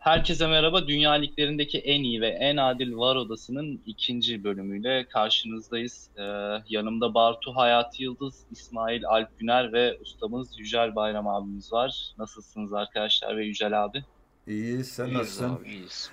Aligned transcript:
Herkese 0.00 0.46
merhaba. 0.46 0.88
Dünya 0.88 1.12
liglerindeki 1.12 1.78
en 1.78 2.02
iyi 2.02 2.20
ve 2.20 2.28
en 2.28 2.56
adil 2.56 2.96
VAR 2.96 3.16
odasının 3.16 3.80
ikinci 3.86 4.44
bölümüyle 4.44 5.06
karşınızdayız. 5.08 6.10
Ee, 6.18 6.22
yanımda 6.68 7.14
Bartu 7.14 7.56
Hayati 7.56 8.02
Yıldız, 8.02 8.44
İsmail 8.50 9.06
Alp 9.06 9.38
Güner 9.38 9.72
ve 9.72 9.98
ustamız 10.00 10.58
Yücel 10.58 10.94
Bayram 10.94 11.28
abimiz 11.28 11.72
var. 11.72 12.12
Nasılsınız 12.18 12.72
arkadaşlar 12.72 13.36
ve 13.36 13.44
Yücel 13.44 13.84
abi? 13.84 14.04
İyi, 14.46 14.84
sen 14.84 15.04
İyiyiz 15.06 15.18
nasılsın? 15.18 15.54
abi, 15.54 15.68
iyiyiz. 15.68 16.10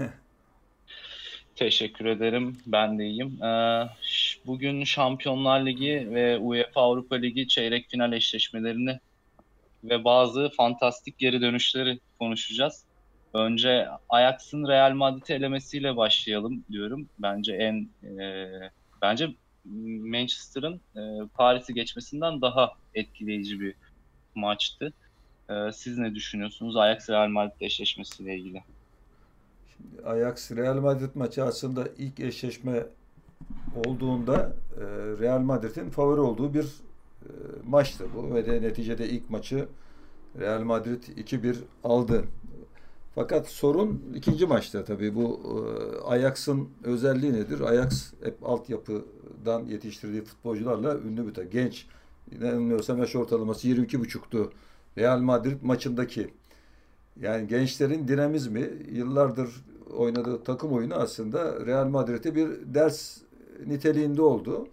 Teşekkür 1.55 2.05
ederim. 2.05 2.57
Ben 2.65 2.99
de 2.99 3.05
iyiyim. 3.07 3.43
Ee, 3.43 3.89
bugün 4.45 4.83
Şampiyonlar 4.83 5.65
Ligi 5.65 6.07
ve 6.11 6.37
UEFA 6.37 6.81
Avrupa 6.81 7.15
Ligi 7.15 7.47
çeyrek 7.47 7.89
final 7.89 8.13
eşleşmelerini 8.13 8.99
ve 9.83 10.03
bazı 10.03 10.49
fantastik 10.57 11.17
geri 11.17 11.41
dönüşleri 11.41 11.99
konuşacağız. 12.19 12.86
Önce 13.37 13.87
Ajax'ın 14.09 14.67
Real 14.67 14.93
Madrid'i 14.93 15.33
elemesiyle 15.33 15.97
başlayalım 15.97 16.63
diyorum. 16.71 17.07
Bence 17.19 17.53
en 17.53 17.89
e, 18.19 18.47
bence 19.01 19.29
Manchester'ın 20.05 20.81
e, 20.95 21.27
Paris'i 21.33 21.73
geçmesinden 21.73 22.41
daha 22.41 22.71
etkileyici 22.93 23.59
bir 23.59 23.75
maçtı. 24.35 24.93
E, 25.49 25.71
siz 25.71 25.97
ne 25.97 26.15
düşünüyorsunuz 26.15 26.77
Ajax 26.77 27.09
Real 27.09 27.27
Madrid 27.27 27.61
eşleşmesiyle 27.61 28.35
ilgili? 28.35 28.63
Ajax 30.05 30.51
Real 30.51 30.75
Madrid 30.81 31.15
maçı 31.15 31.43
aslında 31.43 31.87
ilk 31.97 32.19
eşleşme 32.19 32.83
olduğunda 33.85 34.53
e, 34.77 34.83
Real 35.19 35.39
Madrid'in 35.39 35.89
favori 35.89 36.19
olduğu 36.19 36.53
bir 36.53 36.63
e, 36.63 37.29
maçtı 37.67 38.05
bu 38.15 38.35
ve 38.35 38.45
de 38.45 38.61
neticede 38.61 39.09
ilk 39.09 39.29
maçı 39.29 39.67
Real 40.39 40.61
Madrid 40.61 41.03
2-1 41.03 41.55
aldı. 41.83 42.25
Fakat 43.17 43.47
sorun 43.47 44.03
ikinci 44.15 44.45
maçta 44.45 44.83
tabii 44.83 45.15
bu 45.15 45.41
e, 45.43 46.07
Ajax'ın 46.07 46.69
özelliği 46.83 47.33
nedir? 47.33 47.59
Ajax 47.59 48.13
hep 48.23 48.35
altyapıdan 48.43 49.65
yetiştirdiği 49.65 50.23
futbolcularla 50.23 50.97
ünlü 50.97 51.27
bir 51.27 51.33
takım. 51.33 51.51
Genç. 51.51 51.85
Yanılmıyorsam 52.41 52.97
yaş 52.97 53.15
ortalaması 53.15 53.67
22,5'tu. 53.67 54.51
Real 54.97 55.19
Madrid 55.19 55.57
maçındaki. 55.61 56.29
Yani 57.21 57.47
gençlerin 57.47 58.07
dinamizmi 58.07 58.69
yıllardır 58.91 59.49
oynadığı 59.97 60.43
takım 60.43 60.73
oyunu 60.73 60.95
aslında 60.95 61.65
Real 61.65 61.87
Madrid'e 61.87 62.35
bir 62.35 62.49
ders 62.65 63.17
niteliğinde 63.67 64.21
oldu. 64.21 64.67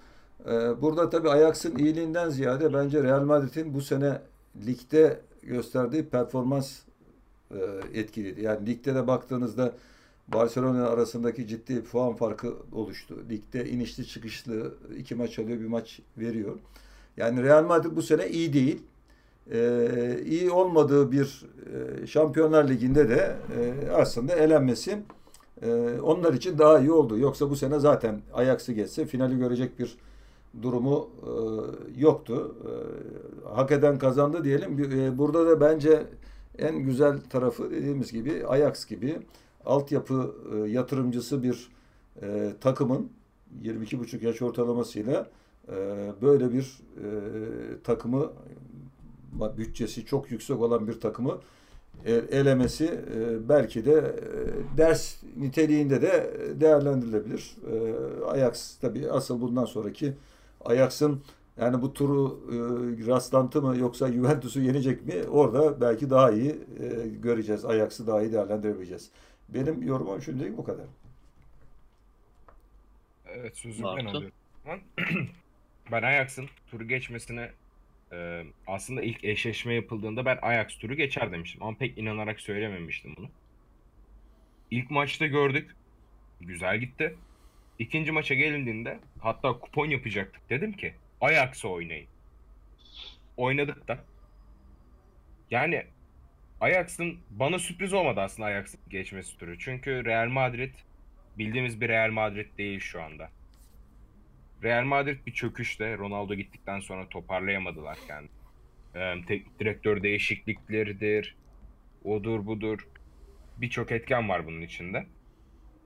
Ee, 0.47 0.83
Burada 0.83 1.11
tabii 1.11 1.31
Ajax'ın 1.31 1.79
iyiliğinden 1.79 2.31
ziyade 2.31 2.75
bence 2.75 3.03
Real 3.03 3.25
Madrid'in 3.25 3.75
bu 3.75 3.81
sene 3.81 4.21
ligde 4.67 5.21
gösterdiği 5.43 6.05
performans 6.05 6.81
e, 7.55 7.99
etkiliydi. 8.01 8.43
Yani 8.43 8.67
ligde 8.67 8.95
de 8.95 9.07
baktığınızda 9.07 9.73
Barcelona 10.29 10.89
arasındaki 10.89 11.49
ciddi 11.49 11.83
puan 11.83 12.15
farkı 12.15 12.55
oluştu. 12.73 13.17
Ligde 13.31 13.69
inişli 13.71 14.07
çıkışlı 14.07 14.75
iki 14.99 15.15
maç 15.15 15.39
alıyor, 15.39 15.61
bir 15.61 15.67
maç 15.67 16.01
veriyor. 16.19 16.57
Yani 17.17 17.43
Real 17.43 17.65
Madrid 17.65 17.97
bu 17.97 18.03
sene 18.03 18.29
iyi 18.29 18.53
değil. 18.53 18.83
Ee, 19.53 20.21
iyi 20.27 20.51
olmadığı 20.51 21.13
bir 21.13 21.47
e, 22.03 22.07
Şampiyonlar 22.07 22.69
Ligi'nde 22.69 23.09
de 23.09 23.37
e, 23.59 23.91
aslında 23.91 24.35
elenmesi 24.35 24.99
e, 25.63 25.73
onlar 26.03 26.33
için 26.33 26.59
daha 26.59 26.81
iyi 26.81 26.93
oldu. 26.93 27.19
Yoksa 27.19 27.51
bu 27.51 27.57
sene 27.57 27.79
zaten 27.79 28.21
Ajax'ı 28.35 28.73
geçse 28.73 29.07
finali 29.07 29.39
görecek 29.39 29.79
bir 29.79 29.97
durumu 30.63 31.11
e, 31.23 31.31
yoktu. 32.01 32.55
E, 32.65 32.71
hak 33.55 33.73
eden 33.73 33.99
kazandı 33.99 34.45
diyelim. 34.45 34.93
E, 34.93 35.19
burada 35.19 35.47
da 35.47 35.61
bence 35.61 36.03
en 36.59 36.79
güzel 36.79 37.21
tarafı 37.21 37.71
dediğimiz 37.71 38.13
gibi 38.13 38.47
Ajax 38.47 38.87
gibi 38.87 39.19
altyapı 39.65 40.35
e, 40.55 40.71
yatırımcısı 40.71 41.43
bir 41.43 41.69
e, 42.23 42.53
takımın 42.61 43.11
22,5 43.63 44.25
yaş 44.25 44.43
ortalamasıyla 44.43 45.29
e, 45.69 45.77
böyle 46.23 46.53
bir 46.53 46.81
e, 46.97 47.07
takımı 47.85 48.33
bütçesi 49.59 50.07
çok 50.07 50.31
yüksek 50.31 50.61
olan 50.61 50.89
bir 50.89 51.01
takımı 51.01 51.41
e, 52.07 52.13
elemesi 52.13 52.85
e, 53.17 53.49
belki 53.49 53.85
de 53.85 53.93
e, 53.93 54.77
ders 54.79 55.17
niteliğinde 55.37 56.03
de 56.03 56.31
değerlendirilebilir. 56.61 57.57
Ajax 58.27 58.77
tabii 58.77 59.11
asıl 59.11 59.41
bundan 59.41 59.65
sonraki 59.65 60.13
Ajax'ın 60.65 61.21
yani 61.61 61.83
bu 61.83 61.93
turu 61.93 62.41
e, 62.51 62.57
rastlantı 63.07 63.63
mı 63.63 63.77
yoksa 63.79 64.13
Juventus'u 64.13 64.61
yenecek 64.61 65.07
mi? 65.07 65.25
Orada 65.25 65.81
belki 65.81 66.11
daha 66.11 66.31
iyi 66.31 66.51
e, 66.51 67.09
göreceğiz. 67.09 67.65
Ajax'ı 67.65 68.07
daha 68.07 68.23
iyi 68.23 68.33
değerlendirebileceğiz. 68.33 69.11
Benim 69.49 69.83
yorumum 69.83 70.23
şimdilik 70.23 70.57
bu 70.57 70.65
kadar. 70.65 70.87
Evet 73.27 73.57
sözü 73.57 73.83
ben 73.83 74.07
alıyorum. 74.07 74.33
Ben 75.93 76.03
Ajax'ın 76.03 76.49
turu 76.71 76.89
geçmesine 76.89 77.51
e, 78.13 78.45
aslında 78.67 79.03
ilk 79.03 79.25
eşleşme 79.25 79.75
yapıldığında 79.75 80.25
ben 80.25 80.39
Ajax 80.43 80.79
turu 80.79 80.95
geçer 80.95 81.33
demiştim. 81.33 81.63
Ama 81.63 81.77
pek 81.77 81.99
inanarak 81.99 82.41
söylememiştim 82.41 83.15
bunu. 83.17 83.29
İlk 84.71 84.91
maçta 84.91 85.27
gördük. 85.27 85.77
Güzel 86.41 86.79
gitti. 86.79 87.17
İkinci 87.79 88.13
maça 88.13 88.35
gelindiğinde 88.35 88.99
hatta 89.21 89.59
kupon 89.59 89.87
yapacaktık. 89.87 90.51
Dedim 90.51 90.73
ki 90.73 90.95
Ajax'ı 91.21 91.69
oynayın. 91.69 92.09
Oynadık 93.37 93.89
da. 93.89 93.99
Yani 95.51 95.87
Ajax'ın 96.61 97.19
bana 97.31 97.59
sürpriz 97.59 97.93
olmadı 97.93 98.21
aslında 98.21 98.49
Ajax'ın 98.49 98.81
geçmesi 98.91 99.39
turu. 99.39 99.59
Çünkü 99.59 100.05
Real 100.05 100.29
Madrid 100.29 100.75
bildiğimiz 101.39 101.81
bir 101.81 101.89
Real 101.89 102.11
Madrid 102.11 102.59
değil 102.59 102.81
şu 102.81 103.03
anda. 103.03 103.31
Real 104.63 104.85
Madrid 104.85 105.27
bir 105.27 105.33
çöküşte. 105.33 105.99
Ronaldo 105.99 106.35
gittikten 106.35 106.81
sonra 106.81 107.09
toparlayamadılar 107.09 107.99
kendini. 108.07 108.31
Ee, 108.95 109.27
teknik 109.27 109.61
direktör 109.61 110.03
değişiklikleridir. 110.03 111.37
Odur 112.05 112.47
budur. 112.47 112.89
Birçok 113.57 113.93
etken 113.93 114.29
var 114.29 114.47
bunun 114.47 114.61
içinde. 114.61 115.07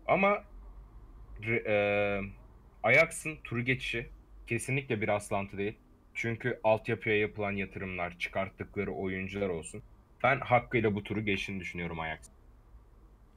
Ama 0.07 0.45
e, 1.49 2.21
Ajax'ın 2.83 3.37
turu 3.45 3.65
geçişi 3.65 4.07
kesinlikle 4.49 5.01
bir 5.01 5.09
aslantı 5.09 5.59
değil. 5.59 5.77
Çünkü 6.15 6.61
altyapıya 6.65 7.19
yapılan 7.19 7.53
yatırımlar, 7.53 8.19
çıkarttıkları 8.19 8.93
oyuncular 8.93 9.49
olsun. 9.49 9.83
Ben 10.23 10.41
hakkıyla 10.41 10.95
bu 10.95 11.03
turu 11.05 11.25
geçtiğini 11.25 11.61
düşünüyorum 11.61 12.01
Ajax. 12.01 12.19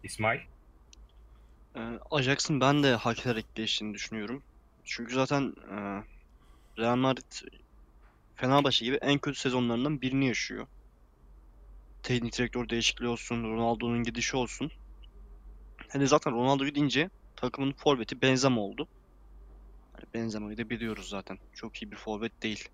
İsmail? 0.04 0.40
Ee, 1.76 1.80
Ajax'ın 2.12 2.62
ben 2.62 2.84
de 2.84 2.96
hak 2.96 3.20
ederek 3.20 3.46
geçtiğini 3.56 3.94
düşünüyorum. 3.94 4.44
Çünkü 4.84 5.14
zaten 5.14 5.54
e, 5.72 5.76
Real 6.78 6.96
Madrid 6.96 7.50
Fenerbahçe 8.36 8.86
gibi 8.86 8.96
en 8.96 9.20
kötü 9.20 9.40
sezonlarından 9.40 10.02
birini 10.02 10.28
yaşıyor. 10.28 10.68
Teknik 12.04 12.38
direktör 12.38 12.70
değişikliği 12.70 13.08
olsun, 13.08 13.44
Ronaldo'nun 13.44 14.04
gidişi 14.04 14.38
olsun. 14.38 14.72
Hani 15.94 16.08
zaten 16.08 16.34
Ronaldo 16.34 16.66
gidince 16.66 17.10
takımın 17.36 17.74
forveti 17.74 18.22
Benzema 18.22 18.62
oldu. 18.62 18.88
Benzema'yı 20.14 20.58
da 20.58 20.70
biliyoruz 20.70 21.10
zaten. 21.10 21.40
Çok 21.54 21.82
iyi 21.82 21.92
bir 21.92 21.98
forvet 21.98 22.44
değil. 22.44 22.70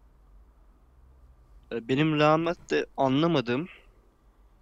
Ee, 1.72 1.88
Benim 1.88 2.20
Real 2.20 2.54
anlamadığım, 2.98 3.68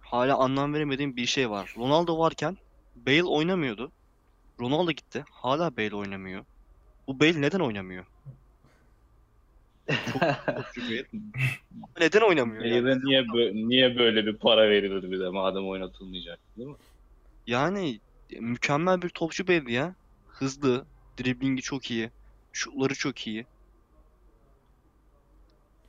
hala 0.00 0.36
anlam 0.36 0.74
veremediğim 0.74 1.16
bir 1.16 1.26
şey 1.26 1.50
var. 1.50 1.74
Ronaldo 1.76 2.18
varken 2.18 2.56
Bale 2.96 3.24
oynamıyordu. 3.24 3.92
Ronaldo 4.60 4.92
gitti. 4.92 5.24
Hala 5.30 5.76
Bale 5.76 5.94
oynamıyor. 5.94 6.44
Bu 7.08 7.20
Bale 7.20 7.40
neden 7.40 7.60
oynamıyor? 7.60 8.06
Topçu 9.86 10.80
Bale. 10.82 11.06
Neden 12.00 12.20
oynamıyor 12.20 12.64
yani? 12.64 12.84
Bale'e 12.84 12.98
niye 13.04 13.22
bö- 13.22 13.68
niye 13.68 13.98
böyle 13.98 14.26
bir 14.26 14.36
para 14.36 14.70
verilir 14.70 15.10
bir 15.10 15.20
de 15.20 15.28
madem 15.28 15.68
oynatılmayacak 15.68 16.40
değil 16.56 16.68
mi? 16.68 16.76
Yani 17.46 18.00
mükemmel 18.40 19.02
bir 19.02 19.08
topçu 19.08 19.48
Bale 19.48 19.72
ya. 19.72 19.94
Hızlı, 20.26 20.86
driblingi 21.20 21.62
çok 21.62 21.90
iyi, 21.90 22.10
şutları 22.56 22.94
çok 22.94 23.26
iyi. 23.26 23.46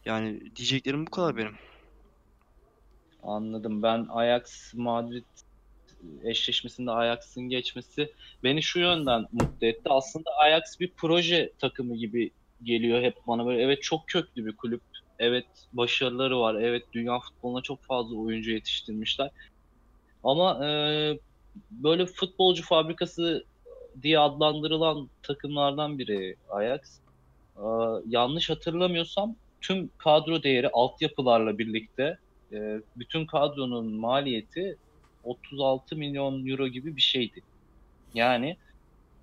Yani 0.05 0.55
diyeceklerim 0.55 1.05
bu 1.05 1.11
kadar 1.11 1.37
benim. 1.37 1.55
Anladım. 3.23 3.83
Ben 3.83 4.07
Ajax 4.09 4.73
Madrid 4.73 5.25
eşleşmesinde 6.23 6.91
Ajax'ın 6.91 7.43
geçmesi 7.49 8.13
beni 8.43 8.63
şu 8.63 8.79
yönden 8.79 9.25
mutlu 9.31 9.67
etti. 9.67 9.89
Aslında 9.89 10.29
Ajax 10.43 10.79
bir 10.79 10.93
proje 10.97 11.53
takımı 11.59 11.95
gibi 11.95 12.31
geliyor 12.63 13.01
hep 13.01 13.15
bana 13.27 13.45
böyle. 13.45 13.63
Evet 13.63 13.83
çok 13.83 14.07
köklü 14.07 14.45
bir 14.45 14.55
kulüp. 14.55 14.81
Evet 15.19 15.47
başarıları 15.73 16.39
var. 16.39 16.55
Evet 16.55 16.83
dünya 16.93 17.19
futboluna 17.19 17.61
çok 17.61 17.83
fazla 17.83 18.15
oyuncu 18.15 18.51
yetiştirmişler. 18.51 19.29
Ama 20.23 20.67
e, 20.67 20.69
böyle 21.71 22.05
futbolcu 22.05 22.63
fabrikası 22.63 23.45
diye 24.03 24.19
adlandırılan 24.19 25.09
takımlardan 25.23 25.99
biri 25.99 26.35
Ajax. 26.49 26.79
E, 27.57 27.65
yanlış 28.07 28.49
hatırlamıyorsam 28.49 29.35
tüm 29.61 29.89
kadro 29.97 30.43
değeri 30.43 30.69
altyapılarla 30.69 31.57
birlikte 31.57 32.17
e, 32.51 32.81
bütün 32.95 33.25
kadronun 33.25 33.93
maliyeti 33.93 34.77
36 35.23 35.95
milyon 35.95 36.47
euro 36.47 36.67
gibi 36.67 36.95
bir 36.95 37.01
şeydi. 37.01 37.41
Yani 38.13 38.57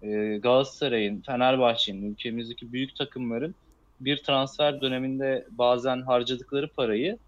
e, 0.03 0.39
Galatasaray'ın, 0.43 1.21
Fenerbahçe'nin, 1.21 2.13
ülkemizdeki 2.13 2.73
büyük 2.73 2.97
takımların 2.97 3.55
bir 4.01 4.17
transfer 4.17 4.81
döneminde 4.81 5.47
bazen 5.51 6.03
harcadıkları 6.03 6.69
parayı 6.69 7.19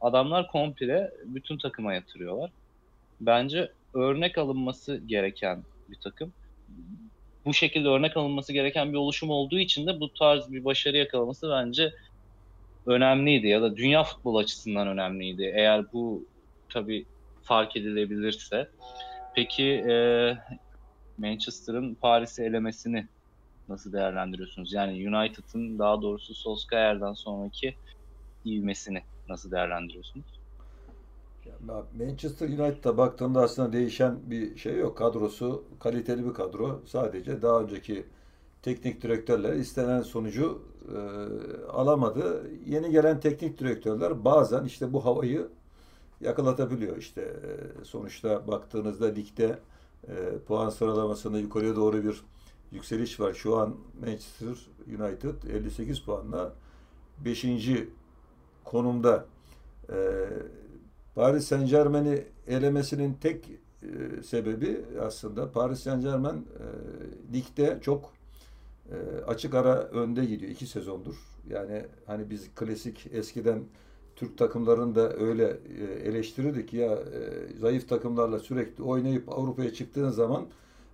adamlar 0.00 0.48
komple 0.48 1.10
bütün 1.24 1.58
takıma 1.58 1.94
yatırıyorlar. 1.94 2.50
Bence 3.20 3.72
örnek 3.94 4.38
alınması 4.38 4.96
gereken 5.06 5.62
bir 5.88 5.96
takım. 5.96 6.32
Bu 7.44 7.54
şekilde 7.54 7.88
örnek 7.88 8.16
alınması 8.16 8.52
gereken 8.52 8.92
bir 8.92 8.98
oluşum 8.98 9.30
olduğu 9.30 9.58
için 9.58 9.86
de 9.86 10.00
bu 10.00 10.12
tarz 10.12 10.52
bir 10.52 10.64
başarı 10.64 10.96
yakalaması 10.96 11.50
bence 11.50 11.92
önemliydi 12.86 13.46
ya 13.46 13.62
da 13.62 13.76
dünya 13.76 14.04
futbol 14.04 14.36
açısından 14.36 14.88
önemliydi. 14.88 15.52
Eğer 15.54 15.92
bu 15.92 16.28
tabii 16.72 17.06
fark 17.42 17.76
edilebilirse. 17.76 18.68
Peki 19.34 19.64
e, 19.64 19.94
Manchester'ın 21.18 21.94
Paris'i 21.94 22.42
elemesini 22.42 23.08
nasıl 23.68 23.92
değerlendiriyorsunuz? 23.92 24.72
Yani 24.72 25.08
United'ın 25.08 25.78
daha 25.78 26.02
doğrusu 26.02 26.34
Solskjaer'den 26.34 27.12
sonraki 27.12 27.76
ivmesini 28.46 29.02
nasıl 29.28 29.50
değerlendiriyorsunuz? 29.50 30.37
Manchester 31.98 32.48
United'a 32.48 32.96
baktığımda 32.98 33.40
aslında 33.40 33.72
değişen 33.72 34.18
bir 34.26 34.56
şey 34.56 34.76
yok. 34.76 34.98
Kadrosu 34.98 35.64
kaliteli 35.80 36.26
bir 36.26 36.34
kadro. 36.34 36.80
Sadece 36.86 37.42
daha 37.42 37.60
önceki 37.60 38.06
teknik 38.62 39.02
direktörler 39.02 39.52
istenen 39.52 40.02
sonucu 40.02 40.62
e, 40.94 40.98
alamadı. 41.72 42.50
Yeni 42.66 42.90
gelen 42.90 43.20
teknik 43.20 43.58
direktörler 43.58 44.24
bazen 44.24 44.64
işte 44.64 44.92
bu 44.92 45.04
havayı 45.04 45.48
yakalatabiliyor. 46.20 46.96
İşte 46.96 47.20
e, 47.20 47.84
sonuçta 47.84 48.48
baktığınızda 48.48 49.06
ligde 49.06 49.58
e, 50.08 50.38
puan 50.46 50.70
sıralamasında 50.70 51.38
yukarıya 51.38 51.76
doğru 51.76 52.04
bir 52.04 52.22
yükseliş 52.72 53.20
var. 53.20 53.34
Şu 53.34 53.56
an 53.56 53.74
Manchester 54.00 54.68
United 54.86 55.42
58 55.54 56.00
puanla 56.00 56.52
5. 57.24 57.46
konumda. 58.64 59.24
E, 59.92 59.96
Paris 61.18 61.48
Saint 61.48 61.70
Germain'i 61.70 62.24
elemesinin 62.46 63.14
tek 63.20 63.50
e, 63.82 64.22
sebebi 64.22 64.80
aslında 65.00 65.52
Paris 65.52 65.80
Saint 65.80 66.02
Germain 66.02 66.36
e, 66.36 67.34
ligde 67.34 67.78
çok 67.82 68.12
e, 68.90 69.24
açık 69.24 69.54
ara 69.54 69.74
önde 69.74 70.24
gidiyor. 70.24 70.50
iki 70.50 70.66
sezondur. 70.66 71.14
Yani 71.50 71.84
hani 72.06 72.30
biz 72.30 72.48
klasik 72.54 73.06
eskiden 73.12 73.62
Türk 74.16 74.38
takımlarını 74.38 74.94
da 74.94 75.12
öyle 75.16 75.56
e, 75.80 76.08
eleştirirdik 76.08 76.72
ya 76.72 76.92
e, 76.92 77.58
zayıf 77.60 77.88
takımlarla 77.88 78.38
sürekli 78.38 78.84
oynayıp 78.84 79.32
Avrupa'ya 79.32 79.74
çıktığın 79.74 80.10
zaman 80.10 80.46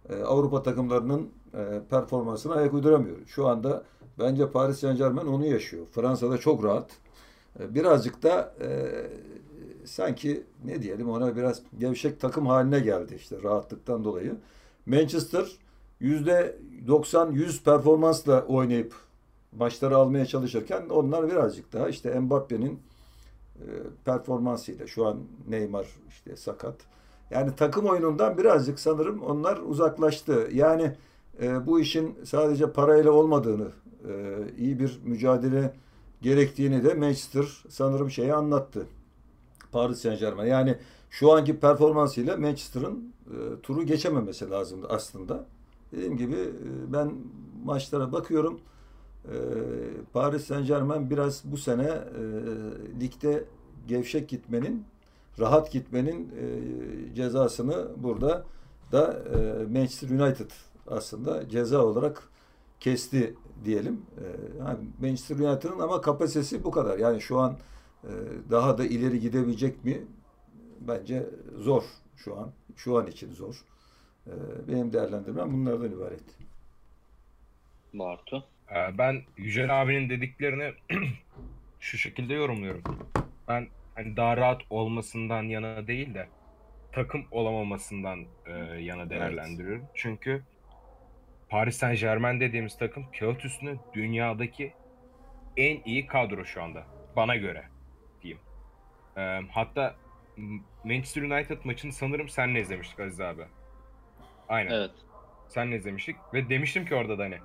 e, 0.09 0.23
Avrupa 0.23 0.63
takımlarının 0.63 1.29
e, 1.55 1.81
performansına 1.91 2.55
ayak 2.55 2.75
uyduramıyor. 2.75 3.17
Şu 3.27 3.47
anda 3.47 3.85
bence 4.19 4.51
Paris 4.51 4.79
Saint 4.79 4.99
Germain 4.99 5.27
onu 5.27 5.47
yaşıyor. 5.47 5.87
Fransa'da 5.91 6.39
çok 6.39 6.65
rahat. 6.65 6.91
E, 7.61 7.75
birazcık 7.75 8.23
da 8.23 8.55
e, 8.61 8.67
sanki 9.87 10.43
ne 10.65 10.83
diyelim 10.83 11.11
ona 11.11 11.37
biraz 11.37 11.63
gevşek 11.79 12.21
takım 12.21 12.47
haline 12.47 12.81
geldi 12.81 13.15
işte 13.15 13.43
rahatlıktan 13.43 14.05
dolayı. 14.05 14.37
Manchester 14.87 15.47
%90-100 16.01 17.63
performansla 17.63 18.43
oynayıp 18.43 18.95
maçları 19.53 19.97
almaya 19.97 20.27
çalışırken 20.27 20.89
onlar 20.91 21.31
birazcık 21.31 21.73
daha 21.73 21.89
işte 21.89 22.21
Mbappe'nin 22.21 22.81
e, 23.55 23.67
performansıyla 24.05 24.87
şu 24.87 25.07
an 25.07 25.19
Neymar 25.49 25.87
işte 26.09 26.37
sakat. 26.37 26.77
Yani 27.31 27.57
takım 27.57 27.87
oyunundan 27.87 28.39
birazcık 28.39 28.81
sanırım 28.81 29.23
onlar 29.23 29.57
uzaklaştı. 29.57 30.49
Yani 30.53 30.93
e, 31.43 31.67
bu 31.67 31.81
işin 31.81 32.19
sadece 32.25 32.73
parayla 32.73 33.11
olmadığını, 33.11 33.69
e, 34.09 34.39
iyi 34.59 34.79
bir 34.79 35.01
mücadele 35.05 35.75
gerektiğini 36.23 36.85
de 36.85 36.95
Manchester 36.95 37.65
sanırım 37.69 38.11
şeyi 38.11 38.35
anlattı. 38.35 38.87
Paris 39.75 39.99
Saint 39.99 40.21
Germain. 40.21 40.49
Yani 40.49 40.77
şu 41.11 41.33
anki 41.33 41.61
performansıyla 41.61 42.37
Manchester'ın 42.37 43.13
e, 43.27 43.61
turu 43.63 43.83
geçememesi 43.83 44.51
lazımdı 44.51 44.87
aslında. 44.91 45.45
Dediğim 45.93 46.17
gibi 46.17 46.37
e, 46.37 46.93
ben 46.93 47.15
maçlara 47.65 48.13
bakıyorum. 48.13 48.61
E, 49.25 49.35
Paris 50.13 50.45
Saint 50.45 50.67
Germain 50.67 51.11
biraz 51.11 51.43
bu 51.45 51.57
sene 51.57 51.83
e, 51.83 52.23
ligde 53.01 53.45
gevşek 53.89 54.29
gitmenin, 54.29 54.85
rahat 55.39 55.73
gitmenin 55.73 56.33
e, 56.41 57.15
cezasını 57.15 57.89
burada 57.97 58.45
da 58.93 59.23
e, 59.35 59.65
Manchester 59.73 60.11
United 60.11 60.51
aslında 60.87 61.49
ceza 61.49 61.85
olarak 61.85 62.23
kesti 62.81 63.35
diyelim. 63.65 64.03
E, 64.19 64.25
yani 64.59 64.79
Manchester 65.01 65.37
United'ın 65.37 65.79
ama 65.79 66.01
kapasitesi 66.01 66.65
bu 66.65 66.71
kadar. 66.71 66.99
Yani 66.99 67.21
şu 67.21 67.39
an 67.39 67.57
daha 68.51 68.79
da 68.79 68.85
ileri 68.87 69.21
gidebilecek 69.21 69.85
mi? 69.85 70.03
Bence 70.81 71.27
zor 71.57 71.83
şu 72.17 72.39
an. 72.39 72.53
Şu 72.77 72.99
an 72.99 73.07
için 73.07 73.33
zor. 73.33 73.55
E, 74.27 74.33
benim 74.69 74.93
değerlendirmem 74.93 75.53
bunlardan 75.53 75.93
ibaret. 75.93 76.25
Bartu. 77.95 78.45
Ee, 78.71 78.99
Ben 78.99 79.23
Yücel 79.37 79.83
abinin 79.83 80.11
dediklerini 80.11 80.73
şu 81.81 81.99
şekilde 81.99 82.35
yorumluyorum. 82.35 82.83
Ben 83.49 83.69
hani 83.95 84.17
daha 84.17 84.37
rahat 84.37 84.63
olmasından 84.71 85.43
yana 85.43 85.87
değil 85.87 86.15
de 86.15 86.29
takım 86.93 87.25
olamamasından 87.31 88.25
e, 88.47 88.53
yana 88.83 89.11
değerlendiriyorum. 89.11 89.85
Çünkü 89.95 90.43
Paris 91.49 91.77
Saint 91.77 92.01
Germain 92.01 92.41
dediğimiz 92.41 92.79
takım 92.79 93.07
kağıt 93.19 93.45
üstünde 93.45 93.77
dünyadaki 93.95 94.73
en 95.57 95.81
iyi 95.85 96.07
kadro 96.07 96.45
şu 96.45 96.63
anda. 96.63 96.85
Bana 97.17 97.37
göre. 97.37 97.74
Ee, 99.17 99.41
hatta 99.51 99.97
Manchester 100.85 101.23
United 101.23 101.65
maçını 101.65 101.93
sanırım 101.93 102.29
senle 102.29 102.61
izlemiştik 102.61 103.01
Aziz 103.01 103.21
abi. 103.21 103.43
Aynen. 104.49 104.71
Evet. 104.71 104.91
Senle 105.49 105.77
izlemiştik 105.77 106.17
ve 106.35 106.49
demiştim 106.49 106.87
ki 106.87 106.95
orada 106.95 107.19
da 107.19 107.23
hani 107.23 107.39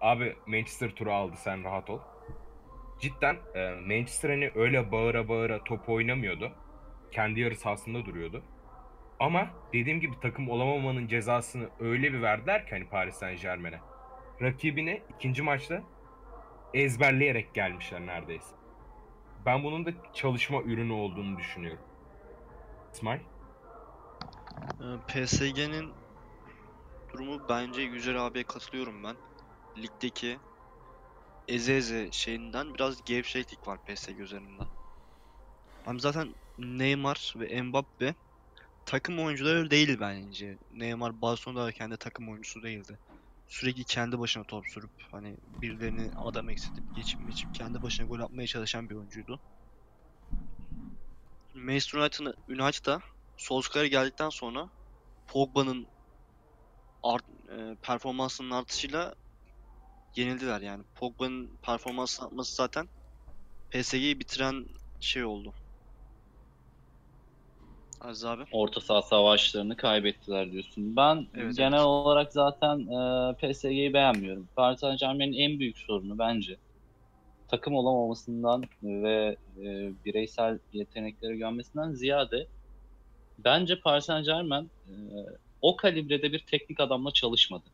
abi 0.00 0.36
Manchester 0.46 0.90
turu 0.90 1.12
aldı 1.12 1.36
sen 1.36 1.64
rahat 1.64 1.90
ol. 1.90 2.00
Cidden 3.00 3.36
e, 3.54 3.70
Manchester 3.70 4.30
hani 4.30 4.50
öyle 4.54 4.92
bağıra 4.92 5.28
bağıra 5.28 5.64
top 5.64 5.88
oynamıyordu. 5.88 6.52
Kendi 7.10 7.40
yarı 7.40 7.56
sahasında 7.56 8.04
duruyordu. 8.06 8.42
Ama 9.20 9.48
dediğim 9.72 10.00
gibi 10.00 10.20
takım 10.20 10.50
olamamanın 10.50 11.06
cezasını 11.06 11.68
öyle 11.80 12.12
bir 12.12 12.22
verdiler 12.22 12.66
ki 12.66 12.70
hani 12.70 12.88
Paris 12.88 13.14
Saint 13.14 13.42
Germain'e. 13.42 13.80
Rakibine 14.42 15.02
ikinci 15.16 15.42
maçta 15.42 15.82
ezberleyerek 16.74 17.54
gelmişler 17.54 18.06
neredeyse. 18.06 18.57
Ben 19.46 19.64
bunun 19.64 19.86
da 19.86 19.90
çalışma 20.14 20.62
ürünü 20.62 20.92
olduğunu 20.92 21.38
düşünüyorum. 21.38 21.84
İsmail? 22.92 23.20
Ee, 24.80 24.84
PSG'nin 25.08 25.92
durumu 27.12 27.40
bence 27.48 27.82
Yücel 27.82 28.26
abiye 28.26 28.44
katılıyorum 28.44 29.04
ben. 29.04 29.16
Ligdeki 29.82 30.38
eze 31.48 31.76
eze 31.76 32.08
şeyinden 32.12 32.74
biraz 32.74 33.04
gevşeklik 33.04 33.68
var 33.68 33.78
PSG 33.86 34.18
üzerinde. 34.18 34.62
Hem 35.84 36.00
zaten 36.00 36.34
Neymar 36.58 37.34
ve 37.36 37.62
Mbappe 37.62 38.14
takım 38.86 39.18
oyuncuları 39.20 39.70
değil 39.70 39.96
bence. 40.00 40.58
Neymar 40.72 41.22
Barcelona'dayken 41.22 41.90
de 41.90 41.96
takım 41.96 42.28
oyuncusu 42.28 42.62
değildi. 42.62 42.98
Sürekli 43.48 43.84
kendi 43.84 44.18
başına 44.18 44.44
top 44.44 44.66
sürüp 44.66 44.90
hani 45.10 45.36
birilerini 45.62 46.10
adam 46.16 46.50
eksiltip 46.50 46.94
geçip 46.94 47.26
geçip 47.26 47.54
kendi 47.54 47.82
başına 47.82 48.06
gol 48.06 48.20
atmaya 48.20 48.46
çalışan 48.46 48.90
bir 48.90 48.94
oyuncuydu. 48.94 49.40
Manchester 51.54 51.98
United'ın 51.98 52.34
United'a 52.48 53.00
Solskjaer 53.36 53.84
geldikten 53.84 54.28
sonra 54.28 54.70
Pogba'nın 55.26 55.86
art, 57.02 57.24
e, 57.28 57.76
performansının 57.82 58.50
artışıyla 58.50 59.14
yenildiler 60.16 60.60
yani. 60.60 60.84
Pogba'nın 60.94 61.58
performansının 61.62 62.26
artması 62.26 62.54
zaten 62.54 62.88
PSG'yi 63.70 64.20
bitiren 64.20 64.66
şey 65.00 65.24
oldu. 65.24 65.54
Aziz 68.00 68.24
abi. 68.24 68.42
Orta 68.52 68.80
saha 68.80 69.02
savaşlarını 69.02 69.76
kaybettiler 69.76 70.52
diyorsun. 70.52 70.96
Ben 70.96 71.26
Evet, 71.34 71.56
genel 71.56 71.72
evet. 71.72 71.86
olarak 71.86 72.32
zaten 72.32 72.78
e, 72.78 73.34
PSG'yi 73.34 73.94
beğenmiyorum. 73.94 74.48
Paris 74.56 74.80
Saint 74.80 75.00
Germain'in 75.00 75.32
en 75.32 75.58
büyük 75.58 75.78
sorunu 75.78 76.18
bence 76.18 76.56
takım 77.48 77.74
olamamasından 77.74 78.64
ve 78.82 79.36
e, 79.58 79.92
bireysel 80.04 80.58
yeteneklere 80.72 81.36
güvenmesinden 81.36 81.92
ziyade 81.92 82.46
bence 83.38 83.80
Paris 83.80 84.04
Saint 84.04 84.26
Germain 84.26 84.70
e, 84.88 84.94
o 85.62 85.76
kalibrede 85.76 86.32
bir 86.32 86.38
teknik 86.38 86.80
adamla 86.80 87.10
çalışmadı. 87.10 87.64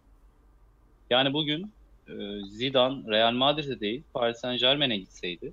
Yani 1.11 1.33
bugün 1.33 1.73
e, 2.09 2.13
Zidane 2.45 3.11
Real 3.11 3.33
Madrid'e 3.33 3.81
değil 3.81 4.03
Paris 4.15 4.39
Saint 4.39 4.61
Germain'e 4.61 4.99
gitseydi 4.99 5.53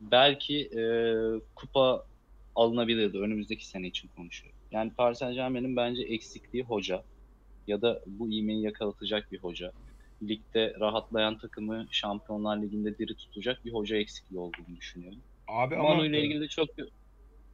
belki 0.00 0.60
e, 0.78 0.82
kupa 1.54 2.04
alınabilirdi 2.54 3.18
önümüzdeki 3.18 3.66
sene 3.66 3.86
için 3.86 4.10
konuşuyorum. 4.16 4.58
Yani 4.70 4.92
Paris 4.96 5.18
Saint 5.18 5.34
Germain'in 5.34 5.76
bence 5.76 6.02
eksikliği 6.02 6.64
hoca 6.64 7.04
ya 7.66 7.82
da 7.82 8.02
bu 8.06 8.30
iğmeyi 8.30 8.62
yakalatacak 8.62 9.32
bir 9.32 9.38
hoca. 9.38 9.72
Ligde 10.22 10.74
rahatlayan 10.80 11.38
takımı 11.38 11.86
Şampiyonlar 11.90 12.62
Ligi'nde 12.62 12.98
diri 12.98 13.14
tutacak 13.14 13.64
bir 13.64 13.72
hoca 13.72 13.96
eksikliği 13.96 14.40
olduğunu 14.40 14.76
düşünüyorum. 14.76 15.18
Abi 15.48 15.76
ama 15.76 15.88
Manu 15.88 16.06
ile 16.06 16.22
ilgili 16.22 16.40
de 16.40 16.48
çok... 16.48 16.68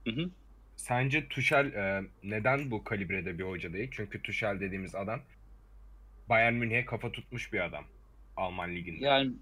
Hı 0.04 0.10
hı. 0.10 0.30
sence 0.76 1.28
Tuchel 1.28 1.66
e, 1.72 2.02
neden 2.22 2.70
bu 2.70 2.84
kalibrede 2.84 3.38
bir 3.38 3.44
hoca 3.44 3.72
değil? 3.72 3.88
Çünkü 3.92 4.22
Tuchel 4.22 4.60
dediğimiz 4.60 4.94
adam 4.94 5.20
Bayern 6.28 6.54
Münih'e 6.54 6.84
kafa 6.84 7.12
tutmuş 7.12 7.52
bir 7.52 7.60
adam 7.60 7.84
Alman 8.36 8.74
liginde. 8.74 9.04
Yani 9.04 9.32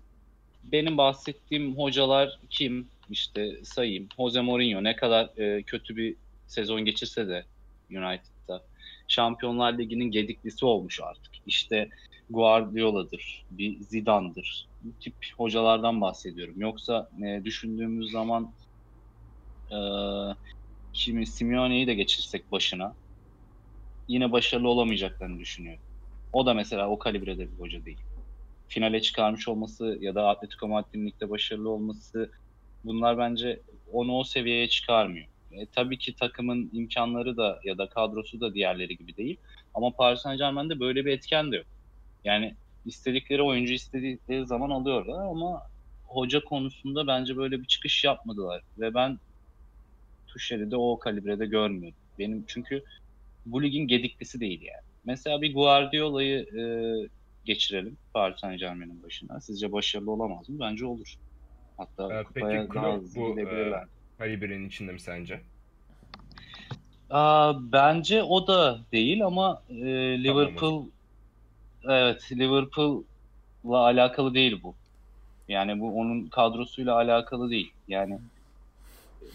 benim 0.64 0.98
bahsettiğim 0.98 1.76
hocalar 1.76 2.38
kim? 2.50 2.88
İşte 3.10 3.64
sayayım. 3.64 4.08
Jose 4.16 4.40
Mourinho 4.40 4.84
ne 4.84 4.96
kadar 4.96 5.38
e, 5.38 5.62
kötü 5.62 5.96
bir 5.96 6.16
sezon 6.46 6.84
geçirse 6.84 7.28
de 7.28 7.44
United'da 7.90 8.64
Şampiyonlar 9.08 9.78
Ligi'nin 9.78 10.10
gediklisi 10.10 10.66
olmuş 10.66 11.00
artık. 11.00 11.32
İşte 11.46 11.88
Guardiola'dır, 12.30 13.44
bir 13.50 13.80
Zidane'dır. 13.80 14.68
Bu 14.82 14.98
tip 15.00 15.14
hocalardan 15.36 16.00
bahsediyorum. 16.00 16.54
Yoksa 16.60 17.10
e, 17.24 17.44
düşündüğümüz 17.44 18.10
zaman 18.10 18.54
e, 19.70 19.78
kimi 20.92 21.26
Simeone'yi 21.26 21.86
de 21.86 21.94
geçirsek 21.94 22.52
başına 22.52 22.94
yine 24.08 24.32
başarılı 24.32 24.68
olamayacaklarını 24.68 25.40
düşünüyorum. 25.40 25.82
O 26.32 26.46
da 26.46 26.54
mesela 26.54 26.90
o 26.90 26.98
kalibrede 26.98 27.52
bir 27.52 27.58
hoca 27.58 27.84
değil. 27.84 28.07
Finale 28.68 29.00
çıkarmış 29.00 29.48
olması 29.48 29.98
ya 30.00 30.14
da 30.14 30.28
Atletico 30.28 30.68
Madrid'in 30.68 31.06
ligde 31.06 31.30
başarılı 31.30 31.70
olması 31.70 32.30
bunlar 32.84 33.18
bence 33.18 33.60
onu 33.92 34.12
o 34.12 34.24
seviyeye 34.24 34.68
çıkarmıyor. 34.68 35.26
E, 35.52 35.66
tabii 35.66 35.98
ki 35.98 36.16
takımın 36.16 36.70
imkanları 36.72 37.36
da 37.36 37.60
ya 37.64 37.78
da 37.78 37.88
kadrosu 37.88 38.40
da 38.40 38.54
diğerleri 38.54 38.96
gibi 38.96 39.16
değil. 39.16 39.36
Ama 39.74 39.90
Paris 39.90 40.20
Saint 40.20 40.38
Germain'de 40.38 40.80
böyle 40.80 41.04
bir 41.04 41.12
etken 41.12 41.52
de 41.52 41.56
yok. 41.56 41.66
Yani 42.24 42.54
istedikleri 42.86 43.42
oyuncu 43.42 43.72
istedikleri 43.72 44.46
zaman 44.46 44.70
alıyorlar 44.70 45.26
ama 45.26 45.62
hoca 46.06 46.44
konusunda 46.44 47.06
bence 47.06 47.36
böyle 47.36 47.60
bir 47.60 47.66
çıkış 47.66 48.04
yapmadılar. 48.04 48.62
Ve 48.78 48.94
ben 48.94 49.18
Tuşer'i 50.26 50.70
de 50.70 50.76
o 50.76 50.98
kalibrede 50.98 51.46
görmüyorum. 51.46 51.98
Benim 52.18 52.44
çünkü 52.46 52.84
bu 53.46 53.62
ligin 53.62 53.86
gediklisi 53.86 54.40
değil 54.40 54.62
yani. 54.62 54.86
Mesela 55.04 55.42
bir 55.42 55.54
Guardiola'yı 55.54 56.38
e, 56.38 56.62
geçirelim 57.48 57.96
Paris 58.14 58.40
Saint 58.40 58.60
Germain'in 58.60 59.02
başına. 59.02 59.40
Sizce 59.40 59.72
başarılı 59.72 60.10
olamaz 60.10 60.48
mı? 60.48 60.56
Bence 60.60 60.86
olur. 60.86 61.14
Hatta 61.76 62.20
Ee, 62.20 62.24
kupaya 62.24 62.60
peki 62.62 62.74
daha 62.74 62.94
hızlı 62.96 63.20
bu 63.20 63.30
gidebilirler. 63.30 63.84
e, 64.20 64.66
içinde 64.66 64.92
mi 64.92 65.00
sence? 65.00 65.40
Aa, 67.10 67.72
bence 67.72 68.22
o 68.22 68.46
da 68.46 68.78
değil 68.92 69.26
ama 69.26 69.62
e, 69.70 69.74
Liverpool 70.24 70.86
evet 71.84 72.32
Liverpool'la 72.32 73.78
alakalı 73.78 74.34
değil 74.34 74.60
bu. 74.62 74.74
Yani 75.48 75.80
bu 75.80 76.00
onun 76.00 76.26
kadrosuyla 76.26 76.94
alakalı 76.94 77.50
değil. 77.50 77.72
Yani 77.88 78.18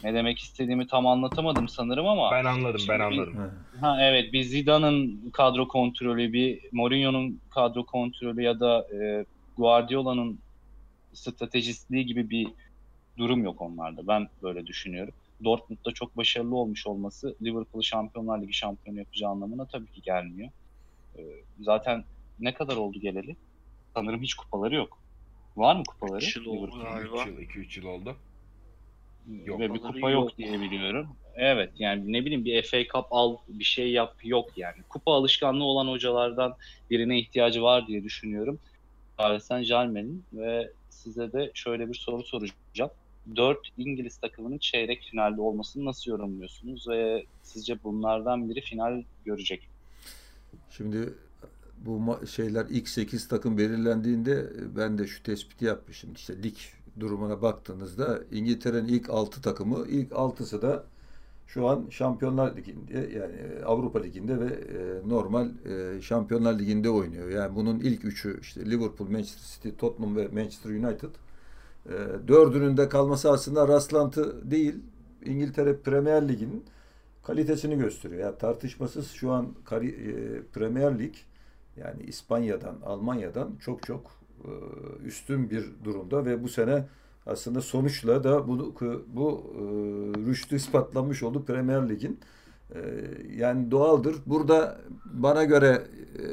ne 0.04 0.14
demek 0.14 0.40
istediğimi 0.40 0.88
tam 0.88 1.08
anlatamadım 1.08 1.68
sanırım 1.70 2.08
ama 2.08 2.32
Ben 2.32 2.46
anladım, 2.46 2.82
ben 2.90 2.98
Şimdi 3.00 3.00
bir- 3.00 3.28
anladım. 3.28 3.38
Ha. 3.38 3.52
ha 3.82 3.98
evet 4.02 4.34
bir 4.34 4.44
Zidane'ın 4.44 5.30
kadro 5.30 5.68
kontrolü, 5.68 6.34
bir 6.34 6.60
Mourinho'nun 6.72 7.42
kadro 7.50 7.86
kontrolü 7.86 8.44
ya 8.44 8.60
da 8.60 8.88
e, 8.94 9.26
Guardiola'nın 9.58 10.40
stratejistliği 11.14 12.06
gibi 12.06 12.30
bir 12.30 12.48
durum 13.18 13.44
yok 13.44 13.62
onlarda. 13.62 14.08
Ben 14.08 14.28
böyle 14.42 14.68
düşünüyorum. 14.68 15.14
Dortmund'da 15.44 15.92
çok 15.92 16.18
başarılı 16.18 16.56
olmuş 16.56 16.88
olması 16.88 17.36
Liverpool'u 17.42 17.84
Şampiyonlar 17.84 18.42
Ligi 18.42 18.54
şampiyonu 18.54 19.00
yapacağı 19.00 19.32
anlamına 19.32 19.66
tabii 19.66 19.92
ki 19.92 20.02
gelmiyor. 20.02 20.50
Ee, 21.18 21.22
zaten 21.60 22.04
ne 22.40 22.54
kadar 22.54 22.78
oldu 22.78 23.00
geleli? 23.00 23.36
Sanırım 23.96 24.22
hiç 24.22 24.34
kupaları 24.34 24.76
yok. 24.76 25.00
Var 25.56 25.76
mı 25.76 25.84
kupaları? 25.88 26.24
Üç 26.26 26.36
yıl 26.36 26.46
oldu 26.46 26.80
galiba. 26.84 27.22
3 27.22 27.28
yıl, 27.28 27.40
2-3 27.40 27.78
yıl 27.78 27.86
oldu. 27.86 28.16
Yok. 29.46 29.60
Ve 29.60 29.74
bir 29.74 29.80
kupa 29.80 30.10
yok 30.10 30.30
yok. 30.30 30.38
diye 30.38 30.62
biliyorum. 30.62 31.08
Evet 31.36 31.70
yani 31.80 32.14
ne 32.14 32.26
bileyim 32.26 32.46
bir 32.46 32.64
FA 32.64 32.78
Cup 32.84 33.06
al 33.12 33.38
bir 33.48 33.64
şey 33.64 33.92
yap 33.92 34.16
yok 34.24 34.58
yani. 34.58 34.84
Kupa 34.90 35.14
alışkanlığı 35.14 35.64
olan 35.64 35.88
hocalardan 35.88 36.56
birine 36.90 37.20
ihtiyacı 37.20 37.62
var 37.62 37.88
diye 37.88 38.04
düşünüyorum. 38.04 38.60
Paris 39.18 39.44
Saint 39.44 39.68
Germain'in 39.68 40.24
ve 40.34 40.72
size 40.90 41.32
de 41.32 41.52
şöyle 41.54 41.90
bir 41.90 41.96
soru 41.96 42.24
soracağım. 42.24 42.92
4 43.36 43.58
İngiliz 43.78 44.18
takımının 44.18 44.58
çeyrek 44.58 45.02
finalde 45.12 45.42
olmasını 45.42 45.86
nasıl 45.86 46.12
yorumluyorsunuz 46.12 46.88
ve 46.88 47.26
sizce 47.44 47.84
bunlardan 47.84 48.50
biri 48.50 48.62
final 48.62 49.04
görecek? 49.26 49.70
Şimdi 50.70 51.14
bu 51.78 52.20
şeyler 52.36 52.66
ilk 52.70 52.90
8 52.90 53.28
takım 53.28 53.58
belirlendiğinde 53.58 54.50
ben 54.76 54.98
de 54.98 55.08
şu 55.08 55.24
tespiti 55.24 55.66
yapmışım. 55.66 56.14
İşte 56.14 56.44
lig 56.44 56.56
durumuna 57.00 57.42
baktığınızda 57.42 58.20
İngiltere'nin 58.32 58.88
ilk 58.88 59.10
6 59.10 59.42
takımı 59.42 59.88
ilk 59.88 60.12
6'sı 60.12 60.62
da 60.62 60.84
şu 61.48 61.68
an 61.68 61.86
Şampiyonlar 61.90 62.58
Ligi'nde 62.58 62.94
yani 62.94 63.34
e, 63.60 63.64
Avrupa 63.64 64.00
Ligi'nde 64.00 64.40
ve 64.40 64.46
e, 64.46 65.10
normal 65.10 65.50
e, 65.66 66.02
Şampiyonlar 66.02 66.60
Ligi'nde 66.60 66.90
oynuyor. 66.90 67.30
Yani 67.30 67.56
bunun 67.56 67.80
ilk 67.80 68.06
üçü 68.06 68.40
işte 68.42 68.66
Liverpool, 68.66 69.10
Manchester 69.10 69.44
City, 69.56 69.70
Tottenham 69.78 70.16
ve 70.16 70.28
Manchester 70.28 70.70
United. 70.70 71.10
E, 71.86 71.94
dördünün 72.28 72.78
de 72.78 72.90
kalması 72.90 73.32
aslında 73.32 73.68
rastlantı 73.68 74.52
değil. 74.52 74.76
İngiltere 75.26 75.78
Premier 75.78 76.28
Lig'in 76.28 76.64
kalitesini 77.24 77.78
gösteriyor. 77.78 78.22
Yani 78.22 78.38
tartışmasız 78.38 79.12
şu 79.12 79.32
an 79.32 79.46
e, 79.72 79.86
Premier 80.54 81.00
Lig 81.00 81.14
yani 81.78 82.04
İspanya'dan, 82.04 82.76
Almanya'dan 82.86 83.56
çok 83.60 83.84
çok 83.84 84.12
üstün 85.06 85.50
bir 85.50 85.66
durumda 85.84 86.26
ve 86.26 86.44
bu 86.44 86.50
sene 86.50 86.86
aslında 87.26 87.62
sonuçla 87.62 88.24
da 88.24 88.48
bunu 88.48 88.74
bu 89.08 89.54
e, 89.56 89.62
rüştü 90.26 90.56
ispatlanmış 90.56 91.24
oldu 91.24 91.46
Premier 91.46 91.90
Lig'in. 91.90 92.20
E, 92.76 92.80
yani 93.36 93.72
doğaldır. 93.72 94.16
Burada 94.26 94.82
bana 95.06 95.44
göre 95.44 95.68
e, 95.68 96.24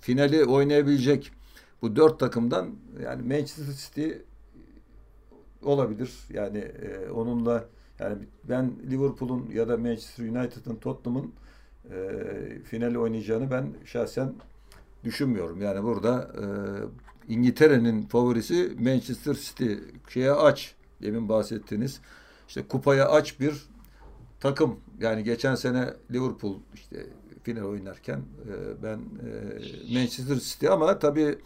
finali 0.00 0.44
oynayabilecek 0.44 1.32
bu 1.82 1.96
dört 1.96 2.20
takımdan 2.20 2.70
yani 3.02 3.22
Manchester 3.22 3.74
City 3.74 4.08
olabilir. 5.62 6.12
Yani 6.30 6.58
e, 6.58 7.10
onunla 7.10 7.64
yani 7.98 8.18
ben 8.44 8.72
Liverpool'un 8.90 9.50
ya 9.52 9.68
da 9.68 9.76
Manchester 9.76 10.24
United'ın 10.24 10.76
Tottenham'ın 10.76 11.32
e, 11.90 11.98
finali 12.64 12.98
oynayacağını 12.98 13.50
ben 13.50 13.66
şahsen 13.84 14.34
düşünmüyorum. 15.04 15.62
Yani 15.62 15.82
burada 15.82 16.30
e, 16.38 16.44
İngiltere'nin 17.28 18.02
favorisi 18.02 18.76
Manchester 18.80 19.34
City. 19.34 19.74
Şeye 20.08 20.32
aç. 20.32 20.74
Demin 21.02 21.28
bahsettiğiniz 21.28 22.00
işte 22.48 22.62
kupaya 22.68 23.08
aç 23.08 23.40
bir 23.40 23.54
takım. 24.40 24.80
Yani 25.00 25.24
geçen 25.24 25.54
sene 25.54 25.94
Liverpool 26.10 26.58
işte 26.74 27.06
final 27.42 27.62
oynarken 27.62 28.16
e, 28.18 28.82
ben 28.82 28.98
e, 28.98 29.94
Manchester 29.94 30.36
City 30.36 30.68
ama 30.68 30.98
tabii 30.98 31.38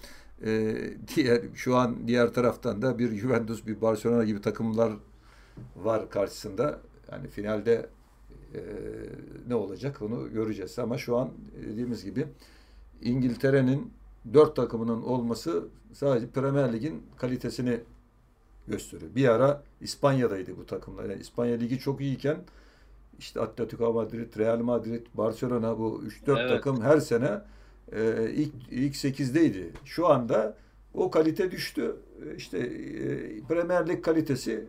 e, 0.45 0.75
diğer 1.17 1.43
şu 1.55 1.77
an 1.77 2.09
diğer 2.09 2.33
taraftan 2.33 2.83
da 2.83 2.99
bir 2.99 3.17
Juventus, 3.17 3.67
bir 3.67 3.81
Barcelona 3.81 4.25
gibi 4.25 4.41
takımlar 4.41 4.93
var 5.77 6.11
karşısında. 6.11 6.81
Yani 7.13 7.29
finalde 7.29 7.87
ne 9.49 9.55
olacak 9.55 10.03
onu 10.03 10.33
göreceğiz. 10.33 10.79
Ama 10.79 10.99
şu 10.99 11.17
an 11.17 11.31
dediğimiz 11.69 12.05
gibi 12.05 12.27
İngiltere'nin 13.03 13.93
dört 14.35 14.57
takımının 14.57 15.03
olması 15.03 15.65
sadece 15.93 16.31
Premier 16.31 16.73
Lig'in 16.73 17.03
kalitesini 17.17 17.81
gösteriyor. 18.69 19.15
Bir 19.15 19.29
ara 19.29 19.63
İspanya'daydı 19.81 20.57
bu 20.59 20.67
takımlar. 20.67 21.05
Yani 21.05 21.21
İspanya 21.21 21.57
Ligi 21.57 21.79
çok 21.79 22.01
iyiyken 22.01 22.37
işte 23.19 23.41
Atletico 23.41 23.93
Madrid, 23.93 24.39
Real 24.39 24.59
Madrid, 24.59 25.07
Barcelona 25.15 25.79
bu 25.79 26.03
3-4 26.27 26.41
Evet. 26.41 26.49
takım 26.51 26.81
her 26.83 27.01
sene 27.01 27.41
e, 27.93 28.31
ilk 28.31 28.53
ilk 28.71 28.95
8'deydi. 28.95 29.65
Şu 29.85 30.07
anda 30.09 30.57
o 30.95 31.11
kalite 31.11 31.51
düştü. 31.51 31.97
E, 32.27 32.37
İşte 32.37 32.59
e, 32.59 33.41
Premier 33.49 33.89
Lig 33.89 34.05
kalitesi 34.05 34.65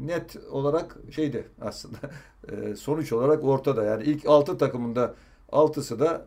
net 0.00 0.36
olarak 0.50 0.96
şeyde 1.10 1.44
aslında 1.60 1.96
e, 2.52 2.76
sonuç 2.76 3.12
olarak 3.12 3.44
ortada. 3.44 3.84
Yani 3.84 4.02
ilk 4.04 4.26
6 4.26 4.58
takımında 4.58 5.14
6'sı 5.52 6.00
da 6.00 6.26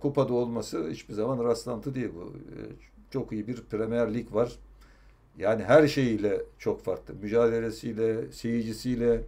kupada 0.00 0.32
olması 0.32 0.90
hiçbir 0.90 1.14
zaman 1.14 1.44
rastlantı 1.44 1.94
değil 1.94 2.10
bu. 2.14 2.32
E, 2.36 2.58
çok 3.10 3.32
iyi 3.32 3.46
bir 3.46 3.62
Premier 3.62 4.14
Lig 4.14 4.34
var. 4.34 4.52
Yani 5.38 5.64
her 5.64 5.88
şeyiyle 5.88 6.42
çok 6.58 6.84
farklı. 6.84 7.14
Mücadelesiyle, 7.14 8.32
seyircisiyle 8.32 9.22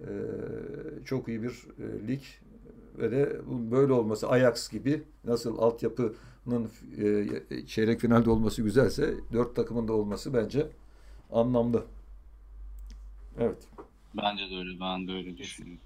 e, 0.00 0.08
çok 1.04 1.28
iyi 1.28 1.42
bir 1.42 1.50
e, 1.50 2.08
lig 2.08 2.22
ve 2.98 3.10
de 3.10 3.40
böyle 3.46 3.92
olması 3.92 4.28
Ajax 4.28 4.70
gibi 4.70 5.02
nasıl 5.24 5.58
altyapının 5.58 6.70
e, 6.98 7.66
çeyrek 7.66 8.00
finalde 8.00 8.30
olması 8.30 8.62
güzelse 8.62 9.14
dört 9.32 9.56
takımın 9.56 9.88
da 9.88 9.92
olması 9.92 10.34
bence 10.34 10.66
anlamlı. 11.32 11.84
Evet. 13.38 13.68
Bence 14.16 14.50
de 14.50 14.56
öyle. 14.56 14.80
Ben 14.80 15.08
de 15.08 15.12
öyle 15.12 15.38
düşünüyorum. 15.38 15.82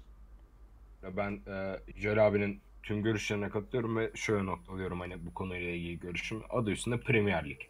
Ben 1.17 1.39
e, 1.47 1.79
Jöl 1.95 2.27
abinin 2.27 2.59
tüm 2.85 3.03
görüşlerine 3.03 3.49
katılıyorum 3.49 3.97
ve 3.97 4.11
şöyle 4.15 4.45
noktalıyorum 4.45 4.99
hani 4.99 5.25
bu 5.25 5.33
konuyla 5.33 5.69
ilgili 5.69 5.99
görüşüm. 5.99 6.43
Adı 6.49 6.71
üstünde 6.71 6.99
Premier 6.99 7.49
Lig. 7.49 7.61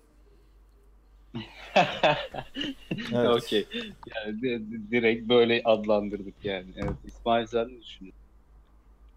Evet. 3.13 3.43
Okey. 3.43 3.67
Yani 4.15 4.41
di- 4.41 4.71
di- 4.71 4.91
direkt 4.91 5.29
böyle 5.29 5.61
adlandırdık 5.65 6.45
yani. 6.45 6.73
Evet. 6.75 6.95
İsmail 7.03 7.45
sen 7.45 7.67
ne 7.67 7.81
düşünüyorsun? 7.81 8.21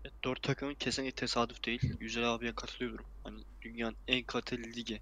Evet, 0.04 0.14
dört 0.24 0.42
takımın 0.42 0.74
kesinlikle 0.74 1.14
tesadüf 1.14 1.64
değil. 1.64 1.92
Yücel 2.00 2.34
abiye 2.34 2.52
katılıyorum. 2.54 3.06
Hani 3.24 3.44
dünyanın 3.62 3.96
en 4.08 4.24
kaliteli 4.24 4.76
ligi. 4.76 5.00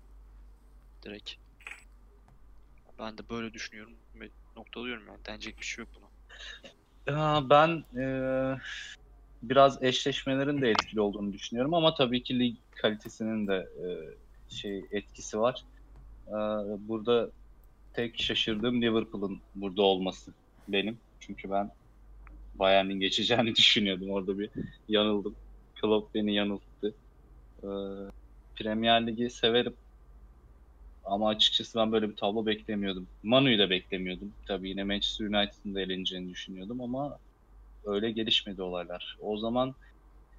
Direkt. 1.05 1.37
Ben 2.99 3.19
de 3.19 3.29
böyle 3.31 3.53
düşünüyorum 3.55 3.95
ve 4.15 4.31
noktalıyorum 4.57 5.07
yani. 5.07 5.25
Denecek 5.26 5.61
bir 5.61 5.65
şey 5.65 5.83
yok 5.83 5.88
buna. 5.97 6.11
Ya 7.07 7.50
ben 7.50 7.85
eee, 7.97 8.59
biraz 9.43 9.83
eşleşmelerin 9.83 10.62
de 10.62 10.71
etkili 10.71 11.00
olduğunu 11.00 11.33
düşünüyorum 11.33 11.75
ama 11.75 11.95
tabii 11.95 12.23
ki 12.23 12.38
lig 12.40 12.57
kalitesinin 12.83 13.47
de 13.49 13.66
eee, 13.85 14.19
şey 14.49 14.88
etkisi 14.90 15.40
var. 15.40 15.62
Eee, 16.28 16.35
burada 16.81 17.33
tek 17.93 18.21
şaşırdığım 18.21 18.83
Liverpool'un 18.83 19.45
burada 19.55 19.83
olması 19.83 20.35
benim. 20.69 21.02
Çünkü 21.21 21.50
ben 21.50 21.71
Bayern'in 22.55 23.00
geçeceğini 23.00 23.55
düşünüyordum. 23.57 24.11
Orada 24.11 24.38
bir 24.38 24.50
yanıldım. 24.88 25.37
Klopp 25.83 26.14
beni 26.14 26.35
yanılttı. 26.35 26.97
Eee, 27.64 27.71
Premier 28.57 29.07
Ligi 29.07 29.31
severim. 29.31 29.78
Ama 31.05 31.28
açıkçası 31.28 31.78
ben 31.78 31.93
böyle 31.93 32.09
bir 32.11 32.16
tablo 32.16 32.47
beklemiyordum. 32.47 33.11
Manu'yu 33.23 33.59
da 33.59 33.71
beklemiyordum. 33.71 34.35
Tabii 34.49 34.69
yine 34.69 34.85
Manchester 34.85 35.25
United'ın 35.26 35.75
da 35.75 35.81
eleneceğini 35.81 36.28
düşünüyordum 36.31 36.81
ama 36.81 37.19
öyle 37.87 38.11
gelişmedi 38.11 38.62
olaylar. 38.62 39.19
O 39.21 39.37
zaman 39.37 39.75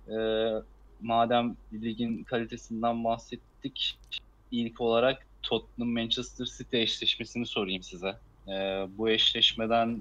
e, 0.10 0.18
madem 1.02 1.56
ligin 1.74 2.24
kalitesinden 2.24 3.04
bahsettik, 3.04 4.00
ilk 4.52 4.82
olarak 4.82 5.28
Tottenham 5.44 5.90
Manchester 5.94 6.46
City 6.46 6.82
eşleşmesini 6.82 7.46
sorayım 7.46 7.84
size. 7.84 8.16
E, 8.48 8.88
bu 8.98 9.10
eşleşmeden 9.10 10.00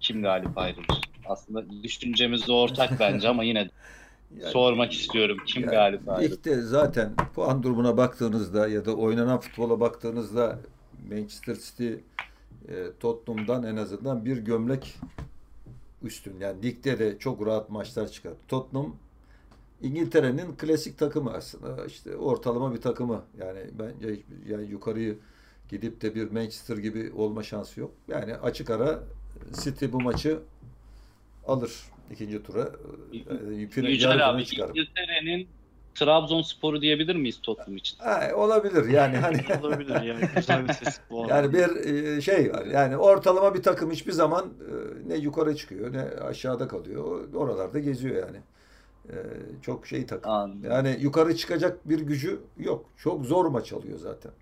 kim 0.00 0.22
galip 0.22 0.58
ayrılır? 0.58 1.00
Aslında 1.26 1.82
düşüncemiz 1.82 2.50
ortak 2.50 2.90
bence 3.00 3.28
ama 3.28 3.44
yine 3.44 3.58
Yani- 3.58 4.50
sormak 4.52 4.92
istiyorum. 4.92 5.38
Kim 5.46 5.62
Yani 5.62 5.70
galip 5.70 6.08
ayrılır? 6.08 6.36
Ligde 6.36 6.62
zaten 6.62 7.12
puan 7.34 7.62
durumuna 7.62 7.96
baktığınızda 7.96 8.68
ya 8.68 8.84
da 8.84 8.94
oynanan 8.96 9.40
futbola 9.40 9.80
baktığınızda 9.80 10.58
Manchester 11.10 11.54
City 11.54 11.92
e, 12.68 12.74
Tottenham'dan 13.00 13.62
en 13.62 13.76
azından 13.76 14.24
bir 14.24 14.36
gömlek 14.36 14.94
üstün. 16.04 16.40
Yani 16.40 16.62
ligde 16.62 16.98
de 16.98 17.18
çok 17.18 17.46
rahat 17.46 17.70
maçlar 17.70 18.08
çıkar. 18.08 18.32
Tottenham 18.48 18.96
İngiltere'nin 19.82 20.56
klasik 20.56 20.98
takımı 20.98 21.32
aslında. 21.32 21.86
İşte 21.86 22.16
ortalama 22.16 22.74
bir 22.74 22.80
takımı. 22.80 23.22
Yani 23.40 23.60
bence 23.78 24.20
yani 24.48 24.70
yukarıyı 24.70 25.18
gidip 25.68 26.02
de 26.02 26.14
bir 26.14 26.30
Manchester 26.30 26.76
gibi 26.76 27.12
olma 27.16 27.42
şansı 27.42 27.80
yok. 27.80 27.90
Yani 28.08 28.36
açık 28.36 28.70
ara 28.70 29.02
City 29.64 29.86
bu 29.92 30.00
maçı 30.00 30.38
alır 31.46 31.72
ikinci 32.10 32.42
tura. 32.42 32.70
E, 33.12 33.62
abi, 34.24 34.46
çıkar. 34.46 34.68
İngiltere'nin 34.68 35.48
Trabzonspor'u 35.94 36.80
diyebilir 36.82 37.16
miyiz 37.16 37.40
Tottenham 37.42 37.76
için? 37.76 37.98
Ha, 37.98 38.30
olabilir 38.36 38.88
yani 38.88 39.16
hani 39.16 39.40
Olabilir 39.60 40.00
yani. 40.02 40.20
Güzel 40.36 40.68
bir 40.68 40.72
ses 40.72 41.00
bu 41.10 41.26
yani 41.28 41.52
bir 41.52 41.76
e, 42.16 42.20
şey 42.20 42.52
var. 42.52 42.66
Yani 42.66 42.96
ortalama 42.96 43.54
bir 43.54 43.62
takım 43.62 43.90
hiçbir 43.90 44.12
zaman 44.12 44.44
e, 44.46 45.08
ne 45.08 45.16
yukarı 45.16 45.56
çıkıyor 45.56 45.92
ne 45.92 46.00
aşağıda 46.24 46.68
kalıyor. 46.68 47.04
O- 47.04 47.38
Oralarda 47.38 47.78
geziyor 47.78 48.16
yani. 48.26 48.36
E, 49.08 49.14
Çok 49.62 49.86
şey 49.86 50.06
takım. 50.06 50.30
Anladım. 50.32 50.70
Yani 50.70 50.96
yukarı 51.00 51.36
çıkacak 51.36 51.88
bir 51.88 52.00
gücü 52.00 52.40
yok. 52.58 52.84
Çok 52.96 53.24
zor 53.26 53.46
maç 53.46 53.72
alıyor 53.72 53.98
zaten. 53.98 54.32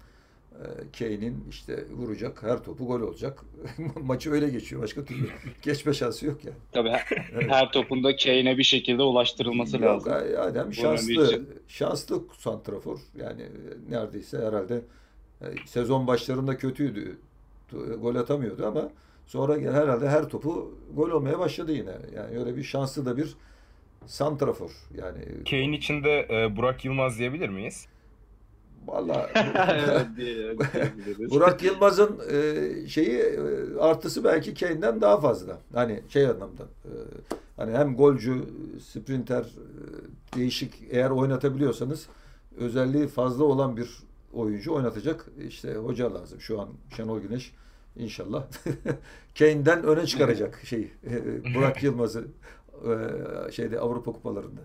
E, 0.53 0.65
Kane'in 0.99 1.45
işte 1.51 1.85
vuracak 1.91 2.43
her 2.43 2.65
topu 2.65 2.87
gol 2.87 3.01
olacak. 3.01 3.41
Maçı 4.03 4.33
öyle 4.33 4.49
geçiyor. 4.49 4.83
Başka 4.83 5.05
türlü 5.05 5.29
geçme 5.63 5.93
şansı 5.95 6.27
yok 6.27 6.45
yani. 6.45 6.57
Tabii 6.73 6.89
her, 6.89 7.07
her 7.49 7.73
topunda 7.73 8.17
Kane'e 8.17 8.59
bir 8.59 8.63
şekilde 8.63 9.03
ulaştırılması 9.03 9.77
Yok, 9.77 9.85
lazım. 10.09 10.13
Bunun 10.57 10.71
şanslı, 10.71 11.27
için. 11.27 11.49
şanslı 11.69 12.23
santrafor. 12.39 12.99
Yani 13.19 13.43
e, 13.43 13.91
neredeyse 13.93 14.39
herhalde 14.39 14.83
e, 15.41 15.47
sezon 15.67 16.07
başlarında 16.07 16.57
kötüydü. 16.57 17.19
Tu- 17.73 18.01
Gol 18.01 18.15
atamıyordu 18.17 18.67
ama 18.67 18.91
sonra 19.27 19.57
gel- 19.59 19.73
herhalde 19.73 20.09
her 20.09 20.29
topu 20.29 20.75
gol 20.95 21.11
olmaya 21.11 21.39
başladı 21.39 21.73
yine. 21.73 21.93
Yani 22.17 22.39
öyle 22.39 22.57
bir 22.57 22.63
şanslı 22.63 23.07
da 23.07 23.17
bir 23.17 23.35
santrafor. 24.07 24.71
Yani 24.99 25.19
Kane 25.51 25.77
için 25.77 26.05
de 26.05 26.27
e, 26.31 26.57
Burak 26.57 26.85
Yılmaz 26.85 27.19
diyebilir 27.19 27.49
miyiz? 27.49 27.87
diyebiliriz. 30.17 31.31
Burak 31.31 31.63
Yılmaz'ın 31.63 32.21
e, 32.31 32.89
şeyi 32.89 33.19
e, 33.19 33.41
artısı 33.79 34.25
belki 34.25 34.55
Kane'den 34.55 35.01
daha 35.01 35.21
fazla. 35.21 35.59
Hani 35.75 36.01
şey 36.09 36.27
anlamda. 36.27 36.63
e, 36.63 36.93
hani 37.57 37.77
hem 37.77 37.97
golcü, 37.97 38.45
sprinter, 38.93 39.43
e, 39.43 40.37
değişik 40.37 40.75
eğer 40.91 41.11
oynatabiliyorsanız 41.11 42.07
özelliği 42.57 43.09
fazla 43.09 43.45
olan 43.45 43.77
bir 43.77 43.91
oyuncu 44.33 44.75
oynatacak. 44.75 45.27
İşte 45.49 45.75
hoca 45.75 46.15
lazım 46.15 46.41
şu 46.41 46.61
an 46.61 46.69
Şenol 46.97 47.21
Güneş 47.21 47.53
inşallah. 47.97 48.47
Kane'den 49.39 49.83
öne 49.83 50.07
çıkaracak 50.07 50.61
şey 50.65 50.91
Burak 51.55 51.83
Yılmaz'ı 51.83 52.25
e, 53.49 53.53
şeyde 53.53 53.81
Avrupa 53.81 54.13
kupalarında. 54.13 54.61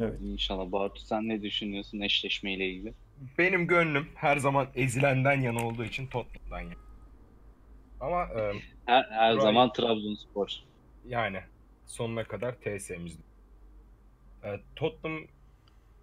Evet. 0.00 0.20
İnşallah. 0.20 0.72
Bartu 0.72 1.00
sen 1.00 1.28
ne 1.28 1.42
düşünüyorsun 1.42 2.00
eşleşmeyle 2.00 2.68
ilgili? 2.68 2.92
Benim 3.38 3.66
gönlüm 3.66 4.08
her 4.14 4.36
zaman 4.36 4.68
ezilenden 4.74 5.40
yana 5.40 5.66
olduğu 5.66 5.84
için 5.84 6.06
Tottenham'dan 6.06 6.60
yana. 6.60 6.74
Ama 8.00 8.22
e, 8.24 8.52
Her, 8.86 9.02
her 9.10 9.32
Right. 9.32 9.42
zaman 9.42 9.72
Trabzonspor. 9.72 10.48
yani 11.06 11.40
sonuna 11.86 12.24
kadar 12.24 12.54
TS'mizde. 12.60 13.22
E, 14.44 14.60
Tottenham 14.76 15.22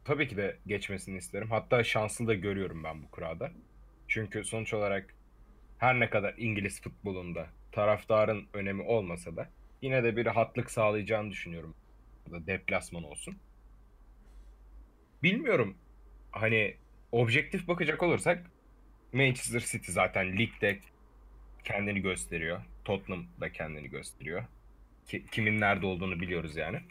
tabii 0.06 0.28
ki 0.28 0.38
de 0.38 0.58
geçmesini 0.68 1.18
isterim. 1.18 1.50
Hatta 1.52 1.84
şanslı 1.84 2.28
da 2.28 2.34
görüyorum 2.34 2.84
ben 2.84 3.04
bu 3.04 3.12
kurada. 3.12 3.52
Çünkü 4.08 4.44
sonuç 4.44 4.74
olarak 4.74 5.14
her 5.78 6.00
ne 6.00 6.10
kadar 6.10 6.34
İngiliz 6.38 6.82
futbolunda 6.82 7.48
taraftarın 7.72 8.48
önemi 8.54 8.84
olmasa 8.84 9.36
da 9.36 9.50
yine 9.82 10.04
de 10.04 10.16
bir 10.18 10.26
rahatlık 10.26 10.72
sağlayacağını 10.72 11.32
düşünüyorum. 11.32 11.76
Da 12.32 12.48
Deplasman 12.48 13.04
olsun. 13.04 13.38
Bilmiyorum. 15.24 15.78
Hani 16.32 16.76
objektif 17.12 17.68
bakacak 17.68 18.04
olursak 18.04 18.52
Manchester 19.14 19.60
City 19.60 19.92
zaten 19.92 20.38
ligde 20.38 20.80
kendini 21.64 22.02
gösteriyor. 22.02 22.62
Tottenham 22.86 23.26
da 23.42 23.52
kendini 23.52 23.90
gösteriyor. 23.90 24.44
Ki- 25.08 25.26
kimin 25.32 25.60
nerede 25.62 25.86
olduğunu 25.86 26.20
biliyoruz 26.20 26.56
yani. 26.56 26.82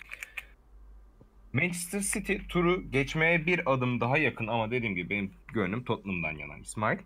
Manchester 1.52 2.00
City 2.00 2.36
turu 2.48 2.90
geçmeye 2.90 3.46
bir 3.46 3.72
adım 3.72 4.00
daha 4.00 4.18
yakın 4.18 4.46
ama 4.46 4.70
dediğim 4.70 4.94
gibi 4.94 5.10
benim 5.10 5.32
gönlüm 5.54 5.84
Tottenham'dan 5.84 6.32
yana. 6.38 6.58
İsmail. 6.58 6.98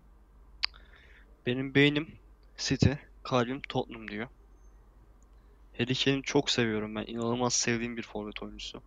Benim 1.46 1.74
beynim 1.74 2.08
City, 2.56 2.90
kalbim 3.22 3.60
Tottenham 3.60 4.08
diyor. 4.08 4.28
Harry 5.78 5.94
Kane'i 6.04 6.22
çok 6.22 6.50
seviyorum 6.50 6.94
ben. 6.94 7.04
İnanılmaz 7.06 7.54
sevdiğim 7.54 7.96
bir 7.96 8.02
forvet 8.02 8.42
oyuncusu. 8.42 8.82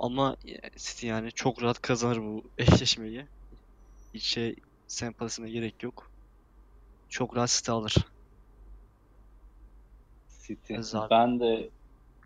Ama 0.00 0.36
e, 0.46 0.70
City 0.76 1.06
yani 1.06 1.32
çok 1.32 1.62
rahat 1.62 1.82
kazanır 1.82 2.18
bu 2.18 2.44
eşleşmeyi. 2.58 3.26
Hiç 4.14 4.24
şey 4.24 4.56
sempatisine 4.86 5.50
gerek 5.50 5.82
yok. 5.82 6.10
Çok 7.08 7.36
rahat 7.36 7.50
City 7.50 7.70
alır. 7.70 7.94
City. 10.46 10.74
Abi. 10.74 11.10
Ben 11.10 11.40
de 11.40 11.70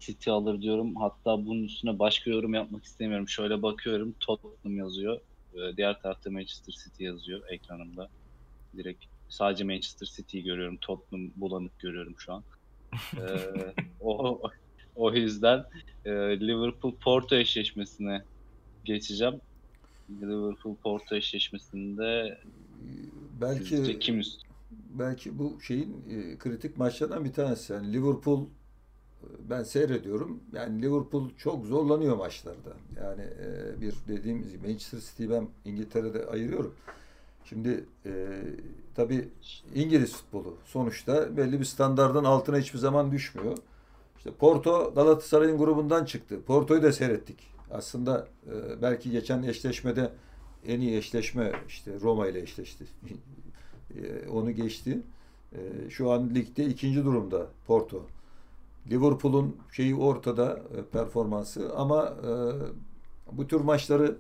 City 0.01 0.31
alır 0.31 0.63
diyorum. 0.63 0.97
Hatta 0.97 1.47
bunun 1.47 1.65
üstüne 1.65 1.99
başka 1.99 2.31
yorum 2.31 2.55
yapmak 2.55 2.85
istemiyorum. 2.85 3.29
Şöyle 3.29 3.63
bakıyorum. 3.63 4.15
Tottenham 4.21 4.77
yazıyor. 4.77 5.21
Ee, 5.55 5.77
Diğer 5.77 6.01
tarafta 6.03 6.31
Manchester 6.31 6.75
City 6.85 7.05
yazıyor 7.05 7.43
ekranımda. 7.49 8.09
Direkt 8.77 9.05
sadece 9.29 9.65
Manchester 9.65 10.07
City'yi 10.07 10.45
görüyorum. 10.45 10.77
Tottenham 10.77 11.31
bulanık 11.37 11.79
görüyorum 11.79 12.15
şu 12.19 12.33
an. 12.33 12.45
Ee, 13.19 13.75
o 14.01 14.41
o 14.97 15.13
yüzden 15.13 15.65
e, 16.05 16.11
Liverpool 16.41 16.95
Porto 16.95 17.37
eşleşmesine 17.37 18.23
geçeceğim. 18.85 19.41
Liverpool 20.11 20.77
Porto 20.77 21.17
eşleşmesinde 21.17 22.39
Belki 23.41 23.99
kim 23.99 24.21
üst? 24.21 24.45
belki 24.91 25.39
bu 25.39 25.61
şeyin 25.61 26.05
e, 26.11 26.39
kritik 26.39 26.79
maçlardan 26.79 27.25
bir 27.25 27.33
tanesi. 27.33 27.73
Yani 27.73 27.93
Liverpool 27.93 28.43
e, 28.43 29.27
ben 29.51 29.63
seyrediyorum. 29.63 30.41
Yani 30.53 30.83
Liverpool 30.83 31.31
çok 31.37 31.67
zorlanıyor 31.67 32.17
maçlarda. 32.17 32.73
Yani 33.03 33.23
e, 33.23 33.81
bir 33.81 33.95
dediğimiz 34.09 34.53
gibi 34.53 34.67
Manchester 34.67 34.99
City'yi 35.01 35.31
ben 35.31 35.49
İngiltere'de 35.65 36.27
ayırıyorum. 36.27 36.75
Şimdi 37.45 37.85
e, 38.07 38.43
tabii 38.95 39.29
İngiliz 39.75 40.13
futbolu 40.13 40.57
sonuçta 40.65 41.37
belli 41.37 41.61
bir 41.61 41.65
standardın 41.65 42.25
altına 42.25 42.59
hiçbir 42.59 42.79
zaman 42.79 43.13
düşmüyor. 43.13 43.59
İşte 44.25 44.37
Porto 44.37 44.93
Galatasaray'ın 44.95 45.59
grubundan 45.59 46.05
çıktı. 46.05 46.43
Porto'yu 46.47 46.83
da 46.83 46.93
seyrettik. 46.93 47.39
Aslında 47.71 48.29
e, 48.47 48.83
belki 48.83 49.11
geçen 49.11 49.43
eşleşmede 49.43 50.13
en 50.67 50.81
iyi 50.81 50.97
eşleşme 50.97 51.53
işte 51.69 52.01
Roma 52.01 52.29
ile 52.29 52.41
eşleşti. 52.41 52.85
E, 53.95 54.29
onu 54.29 54.51
geçti. 54.51 55.01
E, 55.53 55.91
şu 55.91 56.11
an 56.11 56.35
ligde 56.35 56.67
ikinci 56.67 57.05
durumda 57.05 57.47
Porto. 57.67 58.07
Liverpool'un 58.91 59.57
şeyi 59.73 59.95
ortada 59.95 60.63
e, 60.77 60.83
performansı 60.83 61.77
ama 61.77 62.05
e, 62.07 62.33
bu 63.37 63.47
tür 63.47 63.61
maçları 63.61 64.17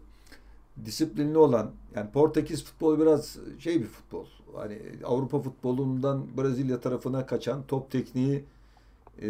disiplinli 0.84 1.38
olan 1.38 1.70
yani 1.96 2.10
Portekiz 2.10 2.64
futbolu 2.64 3.00
biraz 3.00 3.38
şey 3.58 3.80
bir 3.80 3.86
futbol. 3.86 4.26
Hani 4.56 4.78
Avrupa 5.04 5.40
futbolundan 5.40 6.36
Brezilya 6.36 6.80
tarafına 6.80 7.26
kaçan 7.26 7.62
top 7.68 7.90
tekniği 7.90 8.44
e, 9.22 9.28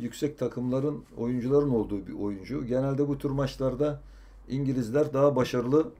yüksek 0.00 0.38
takımların 0.38 1.04
oyuncuların 1.16 1.70
olduğu 1.70 2.06
bir 2.06 2.12
oyuncu. 2.12 2.66
Genelde 2.66 3.08
bu 3.08 3.18
tür 3.18 3.30
maçlarda 3.30 4.00
İngilizler 4.48 5.12
daha 5.12 5.36
başarılı 5.36 5.92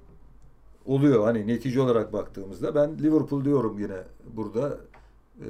oluyor. 0.87 1.25
Hani 1.25 1.47
netice 1.47 1.81
olarak 1.81 2.13
baktığımızda 2.13 2.75
ben 2.75 2.99
Liverpool 2.99 3.45
diyorum 3.45 3.79
yine 3.79 3.99
burada 4.27 4.79
e, 5.41 5.47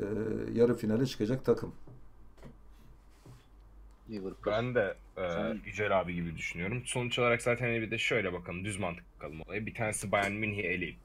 yarı 0.55 0.77
finale 0.77 1.07
çıkacak 1.07 1.45
takım. 1.45 1.75
Liverpool. 4.11 4.55
Ben 4.55 4.75
de 4.75 4.95
e, 5.17 5.23
Yücel 5.67 6.01
abi 6.01 6.15
gibi 6.15 6.37
düşünüyorum. 6.37 6.83
Sonuç 6.87 7.19
olarak 7.19 7.43
zaten 7.43 7.83
bir 7.83 7.91
de 7.91 7.99
şöyle 7.99 8.33
bakalım 8.33 8.65
düz 8.65 8.79
mantık 8.79 9.05
bakalım 9.17 9.41
olaya. 9.41 9.67
Bir 9.67 9.75
tanesi 9.75 10.13
Bayern 10.13 10.33
Münih'i 10.33 10.63
eleyip 10.63 10.97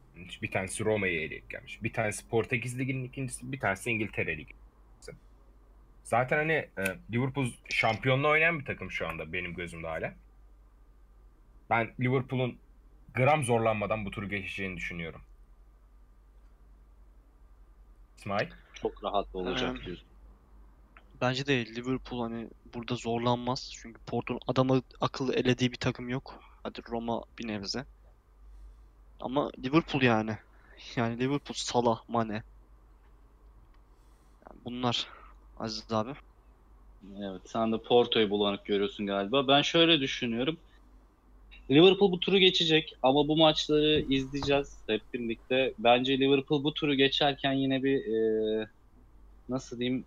bir 0.41 0.51
tanesi 0.51 0.85
Roma'yı 0.85 1.21
eleyip 1.21 1.49
gelmiş. 1.49 1.83
Bir 1.83 1.93
tanesi 1.93 2.27
Portekiz 2.27 2.79
Ligi'nin 2.79 3.03
ikincisi, 3.03 3.51
bir 3.51 3.59
tanesi 3.59 3.91
İngiltere 3.91 4.37
Ligi. 4.37 4.53
Zaten 6.03 6.37
hani 6.37 6.51
e, 6.51 6.97
Liverpool 7.11 7.51
şampiyonluğa 7.69 8.31
oynayan 8.31 8.59
bir 8.59 8.65
takım 8.65 8.91
şu 8.91 9.07
anda 9.07 9.33
benim 9.33 9.53
gözümde 9.53 9.87
hala. 9.87 10.13
Ben 11.69 11.93
Liverpool'un 11.99 12.57
gram 13.13 13.43
zorlanmadan 13.43 14.05
bu 14.05 14.11
turu 14.11 14.29
geçeceğini 14.29 14.77
düşünüyorum. 14.77 15.21
İsmail? 18.17 18.47
Çok 18.73 19.03
rahat 19.03 19.35
olacak 19.35 19.77
Ee, 19.81 19.85
diyorsun. 19.85 20.07
Bence 21.21 21.45
de 21.45 21.65
Liverpool 21.65 22.21
hani 22.21 22.49
burada 22.73 22.95
zorlanmaz. 22.95 23.71
Çünkü 23.73 24.01
Porto'nun 24.01 24.39
adamı 24.47 24.81
akıllı 25.01 25.35
elediği 25.35 25.71
bir 25.71 25.77
takım 25.77 26.09
yok. 26.09 26.39
Hadi 26.63 26.81
Roma 26.89 27.23
bir 27.39 27.47
nebze. 27.47 27.85
Ama 29.19 29.51
Liverpool 29.63 30.01
yani. 30.01 30.37
Yani 30.95 31.19
Liverpool, 31.19 31.55
Salah, 31.55 32.01
Mane. 32.09 32.33
Yani 34.49 34.61
bunlar 34.65 35.07
Aziz 35.63 35.91
abi. 35.91 36.11
Evet, 37.19 37.41
sen 37.45 37.71
de 37.71 37.77
Porto'yu 37.87 38.29
bulanık 38.29 38.65
görüyorsun 38.65 39.05
galiba. 39.05 39.47
Ben 39.47 39.61
şöyle 39.61 39.99
düşünüyorum. 39.99 40.57
Liverpool 41.71 42.11
bu 42.11 42.19
turu 42.19 42.37
geçecek 42.37 42.93
ama 43.01 43.27
bu 43.27 43.37
maçları 43.37 44.01
izleyeceğiz 44.01 44.83
hep 44.87 45.01
birlikte. 45.13 45.73
Bence 45.77 46.19
Liverpool 46.19 46.63
bu 46.63 46.73
turu 46.73 46.95
geçerken 46.95 47.53
yine 47.53 47.83
bir 47.83 47.97
e, 47.97 48.67
nasıl 49.49 49.79
diyeyim 49.79 50.05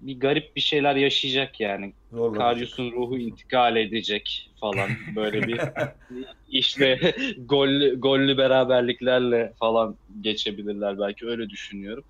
bir 0.00 0.20
garip 0.20 0.56
bir 0.56 0.60
şeyler 0.60 0.96
yaşayacak 0.96 1.60
yani. 1.60 1.94
Karius'un 2.38 2.92
ruhu 2.92 3.18
intikal 3.18 3.76
edecek 3.76 4.50
falan 4.60 4.90
böyle 5.16 5.46
bir 5.46 5.60
işte 6.48 7.14
gol 7.38 7.92
gollü 7.96 8.38
beraberliklerle 8.38 9.54
falan 9.58 9.98
geçebilirler 10.20 10.98
belki 10.98 11.26
öyle 11.26 11.48
düşünüyorum. 11.50 12.04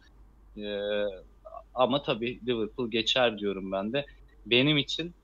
Ee, 0.57 0.63
ama 1.79 2.03
tabii 2.03 2.41
Liverpool 2.47 2.91
geçer 2.91 3.39
diyorum 3.39 3.73
ben 3.73 3.93
de. 3.93 4.07
Benim 4.47 4.79
için 4.79 5.15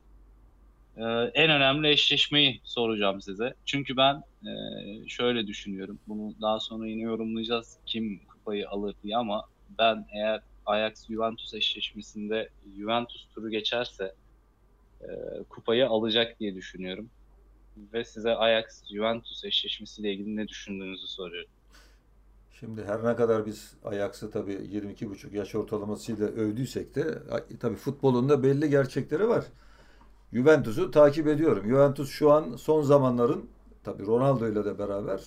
e, 0.97 1.03
en 1.35 1.51
önemli 1.51 1.89
eşleşmeyi 1.89 2.61
soracağım 2.65 3.21
size. 3.21 3.55
Çünkü 3.65 3.97
ben 3.97 4.23
e, 4.49 4.53
şöyle 5.09 5.47
düşünüyorum. 5.47 5.99
Bunu 6.09 6.35
daha 6.41 6.61
sonra 6.61 6.87
yine 6.87 7.03
yorumlayacağız 7.03 7.79
kim 7.87 8.21
kupayı 8.27 8.69
alır 8.69 8.95
diye 9.03 9.17
ama 9.17 9.45
ben 9.79 10.07
eğer 10.15 10.41
Ajax 10.67 11.07
Juventus 11.09 11.55
eşleşmesinde 11.55 12.49
Juventus 12.77 13.27
turu 13.35 13.51
geçerse 13.51 14.15
e, 15.03 15.09
kupayı 15.49 15.89
alacak 15.89 16.41
diye 16.41 16.55
düşünüyorum. 16.55 17.11
Ve 17.93 18.05
size 18.05 18.37
Ajax 18.37 18.85
Juventus 18.93 19.45
eşleşmesiyle 19.45 20.13
ilgili 20.13 20.37
ne 20.37 20.49
düşündüğünüzü 20.49 21.07
soruyorum. 21.07 21.51
Şimdi 22.61 22.85
her 22.85 23.05
ne 23.05 23.17
kadar 23.17 23.47
biz 23.47 23.75
Ajax'ı 23.85 24.31
tabii 24.31 24.53
22,5 24.53 25.37
yaş 25.37 25.55
ortalamasıyla 25.55 26.27
övdüysek 26.27 26.95
de 26.95 27.19
tabii 27.61 27.77
futbolun 27.77 28.29
da 28.29 28.43
belli 28.43 28.71
gerçekleri 28.71 29.29
var. 29.29 29.45
Juventus'u 30.33 30.91
takip 30.91 31.27
ediyorum. 31.27 31.69
Juventus 31.69 32.11
şu 32.11 32.33
an 32.33 32.57
son 32.57 32.83
zamanların 32.83 33.49
tabii 33.85 34.07
Ronaldo 34.07 34.49
ile 34.49 34.65
de 34.65 34.79
beraber 34.79 35.21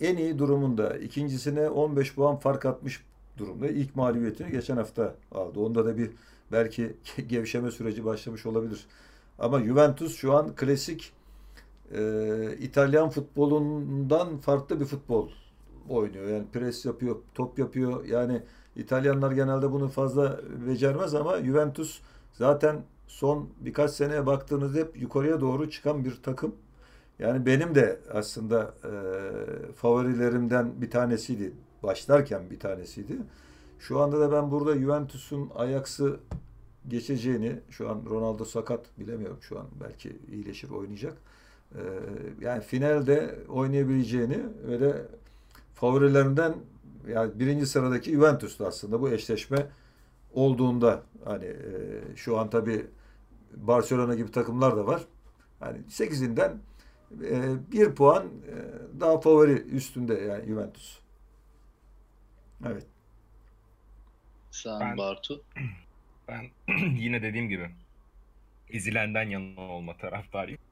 en 0.00 0.16
iyi 0.16 0.38
durumunda. 0.38 0.96
İkincisine 0.96 1.70
15 1.70 2.14
puan 2.14 2.36
fark 2.36 2.66
atmış 2.66 3.04
durumda. 3.38 3.68
İlk 3.68 3.96
mağlubiyetini 3.96 4.50
geçen 4.50 4.76
hafta 4.76 5.14
aldı. 5.32 5.60
Onda 5.60 5.86
da 5.86 5.96
bir 5.98 6.10
belki 6.52 6.96
gevşeme 7.28 7.70
süreci 7.70 8.04
başlamış 8.04 8.46
olabilir. 8.46 8.86
Ama 9.38 9.60
Juventus 9.60 10.16
şu 10.16 10.32
an 10.32 10.54
klasik 10.54 11.12
e, 11.94 12.56
İtalyan 12.60 13.10
futbolundan 13.10 14.38
farklı 14.38 14.80
bir 14.80 14.84
futbol 14.84 15.28
oynuyor. 15.88 16.28
Yani 16.28 16.44
pres 16.52 16.84
yapıyor, 16.84 17.16
top 17.34 17.58
yapıyor. 17.58 18.04
Yani 18.04 18.42
İtalyanlar 18.76 19.32
genelde 19.32 19.72
bunu 19.72 19.88
fazla 19.88 20.40
becermez 20.66 21.14
ama 21.14 21.42
Juventus 21.42 22.00
zaten 22.32 22.82
son 23.06 23.48
birkaç 23.60 23.90
seneye 23.90 24.26
baktığınızda 24.26 24.78
hep 24.78 25.00
yukarıya 25.00 25.40
doğru 25.40 25.70
çıkan 25.70 26.04
bir 26.04 26.22
takım. 26.22 26.54
Yani 27.18 27.46
benim 27.46 27.74
de 27.74 28.00
aslında 28.12 28.74
e, 28.84 28.92
favorilerimden 29.72 30.82
bir 30.82 30.90
tanesiydi. 30.90 31.52
Başlarken 31.82 32.50
bir 32.50 32.60
tanesiydi. 32.60 33.16
Şu 33.78 34.00
anda 34.00 34.20
da 34.20 34.32
ben 34.32 34.50
burada 34.50 34.78
Juventus'un 34.78 35.50
Ajax'ı 35.54 36.20
geçeceğini, 36.88 37.60
şu 37.70 37.90
an 37.90 38.02
Ronaldo 38.10 38.44
sakat 38.44 38.98
bilemiyorum 38.98 39.38
şu 39.40 39.58
an 39.58 39.66
belki 39.84 40.16
iyileşir 40.32 40.70
oynayacak. 40.70 41.16
E, 41.74 41.80
yani 42.40 42.62
finalde 42.62 43.38
oynayabileceğini 43.48 44.38
ve 44.68 44.80
de 44.80 45.06
favorilerimden 45.80 46.54
yani 47.08 47.40
birinci 47.40 47.66
sıradaki 47.66 48.10
Juventus'tu 48.12 48.66
aslında 48.66 49.00
bu 49.00 49.10
eşleşme 49.10 49.66
olduğunda 50.34 51.02
hani 51.24 51.44
e, 51.44 52.16
şu 52.16 52.38
an 52.38 52.50
tabii 52.50 52.86
Barcelona 53.56 54.14
gibi 54.14 54.30
takımlar 54.30 54.76
da 54.76 54.86
var. 54.86 55.02
Hani 55.60 55.78
8'inden 55.78 56.52
e, 57.24 57.42
bir 57.72 57.94
puan 57.94 58.24
e, 58.26 58.54
daha 59.00 59.20
favori 59.20 59.52
üstünde 59.52 60.14
yani 60.14 60.46
Juventus. 60.46 60.98
Evet. 62.66 62.86
Sen 64.50 64.80
Ben- 64.80 64.98
Bartu. 64.98 65.42
Ben 66.28 66.44
yine 66.96 67.22
dediğim 67.22 67.48
gibi 67.48 67.70
ezilenden 68.70 69.28
yana 69.28 69.60
olma 69.60 69.96
taraftarıyım. 69.96 70.58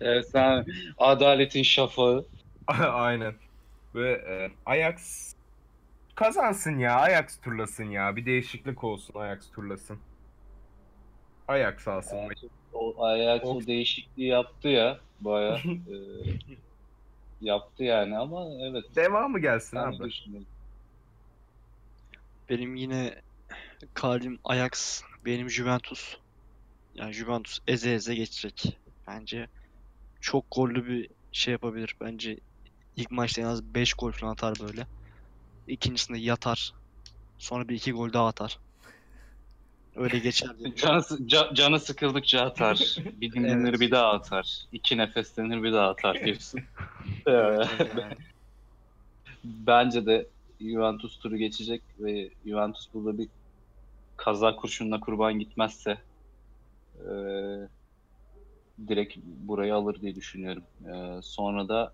Evet, 0.00 0.26
sen 0.32 0.66
adaletin 0.98 1.62
şafağı. 1.62 2.26
Aynen. 2.92 3.34
Ve 3.94 4.10
e, 4.12 4.50
Ajax 4.66 5.32
kazansın 6.14 6.78
ya. 6.78 7.00
Ajax 7.00 7.40
turlasın 7.40 7.84
ya. 7.84 8.16
Bir 8.16 8.26
değişiklik 8.26 8.84
olsun 8.84 9.14
Ajax 9.20 9.50
turlasın. 9.50 9.98
Ajax 11.48 11.88
alsın. 11.88 12.18
O 12.72 13.04
Ajax 13.04 13.44
o 13.44 13.66
değişikliği 13.66 14.28
yaptı 14.28 14.68
ya 14.68 14.98
baya 15.20 15.58
yaptı 17.40 17.84
yani 17.84 18.18
ama 18.18 18.44
evet 18.60 18.84
Devamı 18.96 19.38
gelsin 19.40 19.78
ben 19.78 19.82
abi. 19.84 20.10
düşünüyorum. 20.10 20.46
Benim 22.50 22.76
yine 22.76 23.14
kalbim 23.94 24.38
Ajax, 24.44 25.02
benim 25.24 25.50
Juventus. 25.50 26.16
Yani 26.94 27.12
Juventus 27.12 27.58
eze 27.66 27.92
eze 27.92 28.14
geçecek. 28.14 28.78
Bence 29.06 29.48
çok 30.20 30.44
gollü 30.50 30.86
bir 30.86 31.10
şey 31.32 31.52
yapabilir. 31.52 31.96
Bence 32.00 32.38
ilk 33.00 33.10
maçta 33.10 33.40
en 33.42 33.46
az 33.46 33.64
5 33.64 33.94
gol 33.94 34.12
falan 34.12 34.32
atar 34.32 34.54
böyle. 34.62 34.86
İkincisinde 35.66 36.18
yatar. 36.18 36.72
Sonra 37.38 37.68
bir 37.68 37.74
iki 37.74 37.92
gol 37.92 38.12
daha 38.12 38.26
atar. 38.26 38.58
Öyle 39.96 40.18
geçer 40.18 40.50
Canı, 40.76 41.00
ca- 41.00 41.54
canı 41.54 41.80
sıkıldıkça 41.80 42.40
atar. 42.40 42.96
Bir 43.20 43.32
dinlenir 43.34 43.68
Evet. 43.70 43.80
bir 43.80 43.90
daha 43.90 44.12
atar. 44.12 44.64
İki 44.72 44.98
nefeslenir 44.98 45.62
bir 45.62 45.72
daha 45.72 45.88
atar 45.88 46.24
diyorsun. 46.24 46.60
Yani 47.26 48.14
Bence 49.44 50.06
de 50.06 50.28
Juventus 50.60 51.18
turu 51.18 51.36
geçecek 51.36 51.82
ve 51.98 52.30
Juventus 52.46 52.94
burada 52.94 53.18
bir 53.18 53.28
kaza 54.16 54.56
kurşununa 54.56 55.00
kurban 55.00 55.38
gitmezse 55.38 55.98
e, 56.94 57.04
direkt 58.88 59.16
burayı 59.24 59.74
alır 59.74 60.00
diye 60.00 60.14
düşünüyorum. 60.14 60.64
E, 60.84 61.22
sonra 61.22 61.68
da 61.68 61.92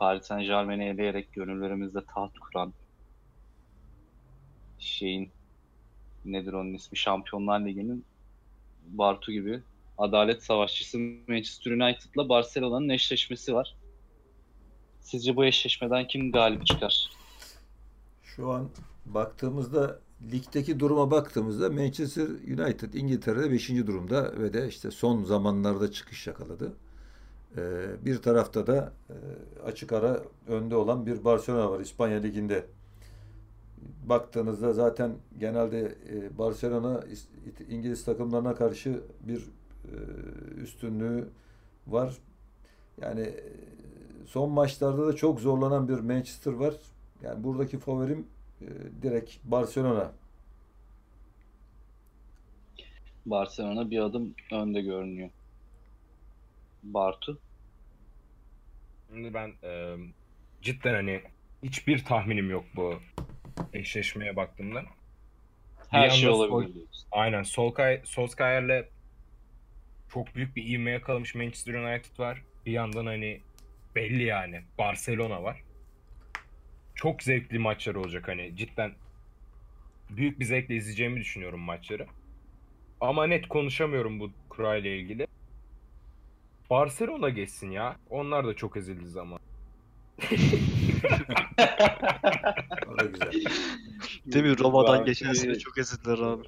Paris 0.00 0.26
Saint 0.26 0.46
Germain'i 0.46 0.84
eleyerek 0.84 1.32
gönüllerimizde 1.32 2.04
taht 2.14 2.38
kuran 2.38 2.72
şeyin 4.78 5.30
nedir 6.24 6.52
onun 6.52 6.74
ismi 6.74 6.98
Şampiyonlar 6.98 7.60
Ligi'nin 7.66 8.04
Bartu 8.86 9.32
gibi 9.32 9.62
adalet 9.98 10.42
savaşçısı 10.42 10.98
Manchester 11.28 11.72
United'la 11.72 12.28
Barcelona'nın 12.28 12.88
eşleşmesi 12.88 13.54
var. 13.54 13.76
Sizce 15.00 15.36
bu 15.36 15.44
eşleşmeden 15.44 16.06
kim 16.06 16.32
galip 16.32 16.66
çıkar? 16.66 17.10
Şu 18.22 18.50
an 18.50 18.68
baktığımızda 19.06 20.00
ligdeki 20.32 20.80
duruma 20.80 21.10
baktığımızda 21.10 21.70
Manchester 21.70 22.26
United 22.26 22.94
İngiltere'de 22.94 23.50
5. 23.50 23.68
durumda 23.68 24.38
ve 24.38 24.52
de 24.52 24.68
işte 24.68 24.90
son 24.90 25.24
zamanlarda 25.24 25.92
çıkış 25.92 26.26
yakaladı. 26.26 26.72
Ee, 27.56 28.04
bir 28.04 28.22
tarafta 28.22 28.66
da 28.66 28.92
e, 29.10 29.14
açık 29.62 29.92
ara 29.92 30.20
önde 30.48 30.76
olan 30.76 31.06
bir 31.06 31.24
Barcelona 31.24 31.70
var 31.70 31.80
İspanya 31.80 32.20
Ligi'nde. 32.20 32.66
Baktığınızda 34.06 34.72
zaten 34.72 35.12
genelde 35.38 35.94
e, 36.10 36.38
Barcelona 36.38 37.04
İngiliz 37.68 38.04
takımlarına 38.04 38.54
karşı 38.54 39.00
bir 39.20 39.38
e, 39.84 39.94
üstünlüğü 40.62 41.28
var. 41.86 42.16
Yani 43.00 43.34
son 44.26 44.50
maçlarda 44.50 45.06
da 45.06 45.16
çok 45.16 45.40
zorlanan 45.40 45.88
bir 45.88 46.00
Manchester 46.00 46.52
var. 46.52 46.74
Yani 47.22 47.44
buradaki 47.44 47.78
favorim 47.78 48.26
direkt 49.02 49.30
Barcelona. 49.44 50.12
Barcelona 53.26 53.90
bir 53.90 53.98
adım 53.98 54.34
önde 54.52 54.82
görünüyor. 54.82 55.30
Bartu? 56.82 57.40
Şimdi 59.10 59.34
ben 59.34 59.52
e, 59.62 59.96
cidden 60.62 60.94
hani 60.94 61.22
hiçbir 61.62 62.04
tahminim 62.04 62.50
yok 62.50 62.64
bu 62.76 62.94
eşleşmeye 63.72 64.36
baktığımda. 64.36 64.84
Her 65.88 66.10
şey 66.10 66.28
olabilir 66.28 66.86
Sol, 66.92 67.08
aynen. 67.12 67.42
Solskjaer, 67.42 68.00
Solskjaer'le 68.04 68.84
çok 70.12 70.34
büyük 70.34 70.56
bir 70.56 70.66
ivme 70.66 70.90
yakalamış 70.90 71.34
Manchester 71.34 71.74
United 71.74 72.18
var. 72.18 72.42
Bir 72.66 72.72
yandan 72.72 73.06
hani 73.06 73.40
belli 73.94 74.22
yani 74.22 74.62
Barcelona 74.78 75.42
var. 75.42 75.62
Çok 76.94 77.22
zevkli 77.22 77.58
maçlar 77.58 77.94
olacak 77.94 78.28
hani 78.28 78.56
cidden 78.56 78.92
büyük 80.10 80.40
bir 80.40 80.44
zevkle 80.44 80.76
izleyeceğimi 80.76 81.20
düşünüyorum 81.20 81.60
maçları. 81.60 82.06
Ama 83.00 83.26
net 83.26 83.48
konuşamıyorum 83.48 84.20
bu 84.20 84.30
kura 84.48 84.76
ile 84.76 84.98
ilgili. 84.98 85.26
Barcelona 86.70 87.28
geçsin 87.28 87.70
ya. 87.70 87.96
Onlar 88.10 88.46
da 88.46 88.54
çok 88.54 88.76
ezildi 88.76 89.08
zaman. 89.08 89.38
o 92.88 92.98
da 92.98 93.04
güzel. 93.04 93.32
Değil 94.26 94.44
mi? 94.44 94.58
Roma'dan 94.58 95.04
geçen 95.04 95.32
sene 95.32 95.58
çok 95.58 95.78
ezildiler 95.78 96.18
abi. 96.18 96.44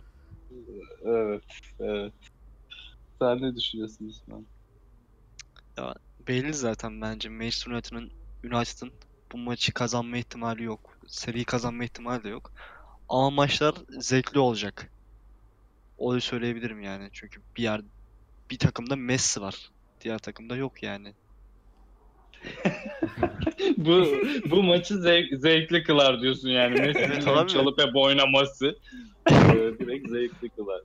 Evet, 1.04 1.44
evet. 1.80 2.12
Sen 3.18 3.42
ne 3.42 3.56
düşünüyorsun 3.56 4.08
İsmail? 4.08 4.44
Ya 5.76 5.94
belli 6.28 6.54
zaten 6.54 7.00
bence 7.00 7.28
Manchester 7.28 7.72
United'ın 7.72 8.10
United'ın 8.44 8.92
bu 9.32 9.38
maçı 9.38 9.74
kazanma 9.74 10.16
ihtimali 10.16 10.64
yok. 10.64 10.98
Seri 11.06 11.44
kazanma 11.44 11.84
ihtimali 11.84 12.24
de 12.24 12.28
yok. 12.28 12.52
Ama 13.08 13.30
maçlar 13.30 13.74
zevkli 13.88 14.38
olacak. 14.38 14.92
Onu 15.98 16.20
söyleyebilirim 16.20 16.82
yani. 16.82 17.08
Çünkü 17.12 17.40
bir 17.56 17.62
yer 17.62 17.80
bir 18.50 18.58
takımda 18.58 18.96
Messi 18.96 19.40
var. 19.40 19.70
Diğer 20.02 20.18
takımda 20.18 20.56
yok 20.56 20.82
yani. 20.82 21.14
bu 23.76 24.06
bu 24.50 24.62
maçı 24.62 24.98
zevk, 24.98 25.40
zevkli 25.40 25.82
kılar 25.82 26.20
diyorsun 26.20 26.48
yani. 26.48 26.80
Messi'nin 26.80 27.46
çalıp 27.46 27.80
hep 27.80 27.96
oynaması 27.96 28.78
direkt 29.80 30.10
zevkli 30.10 30.50
kılar. 30.50 30.80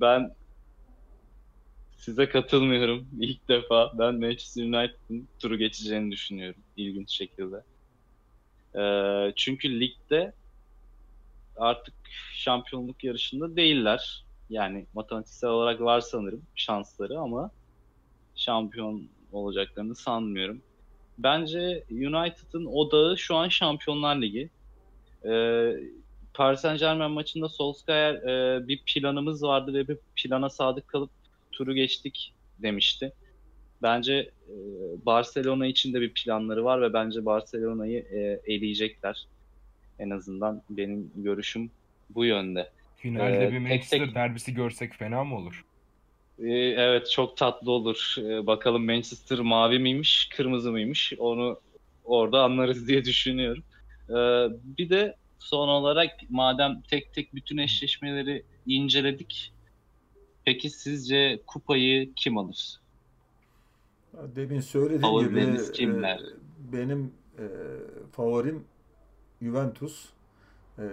Ben 0.00 0.34
size 1.96 2.28
katılmıyorum 2.28 3.08
ilk 3.20 3.48
defa. 3.48 3.92
Ben 3.98 4.14
Manchester 4.14 4.62
United'ın 4.62 5.28
turu 5.38 5.58
geçeceğini 5.58 6.12
düşünüyorum 6.12 6.62
ilginç 6.76 7.16
şekilde. 7.16 7.56
Ee, 8.78 9.32
çünkü 9.36 9.80
ligde 9.80 10.32
artık 11.56 11.94
şampiyonluk 12.34 13.04
yarışında 13.04 13.56
değiller. 13.56 14.24
Yani 14.50 14.86
matematiksel 14.94 15.50
olarak 15.50 15.80
var 15.80 16.00
sanırım 16.00 16.42
şansları 16.54 17.18
ama 17.18 17.50
şampiyon 18.46 19.08
olacaklarını 19.32 19.94
sanmıyorum. 19.94 20.62
Bence 21.18 21.84
United'ın 21.90 22.66
odağı 22.66 23.18
şu 23.18 23.36
an 23.36 23.48
Şampiyonlar 23.48 24.22
Ligi. 24.22 24.50
Ee, 25.24 25.72
Paris 26.34 26.60
Saint 26.60 26.80
Germain 26.80 27.10
maçında 27.10 27.48
Solskjaer 27.48 28.14
e, 28.14 28.68
bir 28.68 28.82
planımız 28.86 29.42
vardı 29.42 29.74
ve 29.74 29.88
bir 29.88 29.98
plana 30.16 30.50
sadık 30.50 30.88
kalıp 30.88 31.10
turu 31.52 31.74
geçtik 31.74 32.32
demişti. 32.58 33.12
Bence 33.82 34.14
e, 34.48 34.54
Barcelona 35.06 35.66
için 35.66 35.94
de 35.94 36.00
bir 36.00 36.12
planları 36.12 36.64
var 36.64 36.82
ve 36.82 36.92
bence 36.92 37.26
Barcelona'yı 37.26 37.98
e, 37.98 38.40
eleyecekler. 38.52 39.26
En 39.98 40.10
azından 40.10 40.62
benim 40.70 41.10
görüşüm 41.16 41.70
bu 42.10 42.24
yönde. 42.24 42.70
Finalde 42.96 43.44
ee, 43.44 43.52
bir 43.52 43.58
Manchester 43.58 43.98
tek... 43.98 44.14
derbisi 44.14 44.54
görsek 44.54 44.94
fena 44.94 45.24
mı 45.24 45.36
olur? 45.36 45.64
Ee, 46.38 46.48
evet 46.76 47.10
çok 47.10 47.36
tatlı 47.36 47.72
olur. 47.72 48.14
Ee, 48.18 48.46
bakalım 48.46 48.86
Manchester 48.86 49.38
mavi 49.38 49.78
miymiş, 49.78 50.28
kırmızı 50.36 50.72
mıymış 50.72 51.12
onu 51.18 51.60
orada 52.04 52.42
anlarız 52.42 52.88
diye 52.88 53.04
düşünüyorum. 53.04 53.62
Ee, 54.10 54.14
bir 54.78 54.90
de 54.90 55.16
son 55.38 55.68
olarak 55.68 56.10
madem 56.28 56.82
tek 56.90 57.12
tek 57.12 57.34
bütün 57.34 57.56
eşleşmeleri 57.56 58.44
inceledik. 58.66 59.52
Peki 60.44 60.70
sizce 60.70 61.40
kupayı 61.46 62.14
kim 62.14 62.38
alır? 62.38 62.80
Demin 64.36 64.60
söylediğim 64.60 65.18
gibi 65.18 65.72
kimler? 65.72 66.18
E, 66.18 66.72
benim 66.72 67.12
e, 67.38 67.44
favorim 68.12 68.64
Juventus. 69.42 70.06
E, 70.78 70.84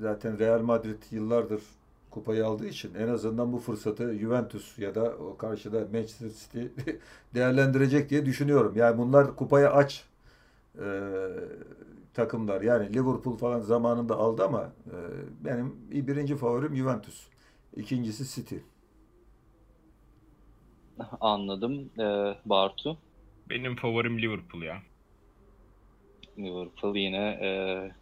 zaten 0.00 0.38
Real 0.38 0.60
Madrid 0.60 1.02
yıllardır 1.10 1.62
kupayı 2.14 2.46
aldığı 2.46 2.66
için 2.66 2.94
en 2.94 3.08
azından 3.08 3.52
bu 3.52 3.58
fırsatı 3.58 4.18
Juventus 4.18 4.78
ya 4.78 4.94
da 4.94 5.16
o 5.16 5.36
karşıda 5.36 5.80
Manchester 5.80 6.28
City 6.28 6.90
değerlendirecek 7.34 8.10
diye 8.10 8.26
düşünüyorum. 8.26 8.72
Yani 8.76 8.98
bunlar 8.98 9.36
kupayı 9.36 9.70
aç 9.70 10.04
e, 10.78 10.86
takımlar. 12.14 12.62
Yani 12.62 12.94
Liverpool 12.94 13.36
falan 13.36 13.60
zamanında 13.60 14.16
aldı 14.16 14.44
ama 14.44 14.72
e, 14.86 14.96
benim 15.44 15.76
birinci 15.90 16.36
favorim 16.36 16.76
Juventus. 16.76 17.26
İkincisi 17.76 18.34
City. 18.34 18.56
Anladım. 21.20 21.90
Ee, 21.98 22.34
Bartu? 22.44 22.98
Benim 23.50 23.76
favorim 23.76 24.22
Liverpool 24.22 24.62
ya. 24.62 24.82
Liverpool 26.38 26.96
yine 26.96 27.38
e, 27.42 27.48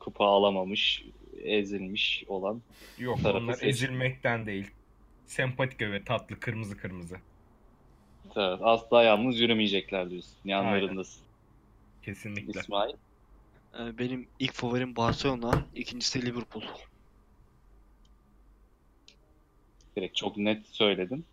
kupa 0.00 0.24
alamamış 0.24 1.04
ezilmiş 1.42 2.24
olan 2.28 2.62
Yok 2.98 3.18
onlar 3.24 3.54
seç... 3.54 3.68
ezilmekten 3.68 4.46
değil. 4.46 4.70
Sempatik 5.26 5.80
ve 5.80 6.04
tatlı 6.04 6.40
kırmızı 6.40 6.76
kırmızı. 6.76 7.16
Evet, 8.36 8.58
asla 8.62 9.02
yalnız 9.02 9.40
yürümeyecekler 9.40 10.10
diyorsun. 10.10 10.36
Yanlarındasın. 10.44 11.22
Kesinlikle. 12.02 12.60
İsmail? 12.60 12.94
Ee, 13.74 13.98
benim 13.98 14.28
ilk 14.38 14.52
favorim 14.52 14.96
Barcelona, 14.96 15.66
ikincisi 15.74 16.26
Liverpool. 16.26 16.62
Direkt 19.96 20.16
çok 20.16 20.36
net 20.36 20.66
söyledin. 20.66 21.24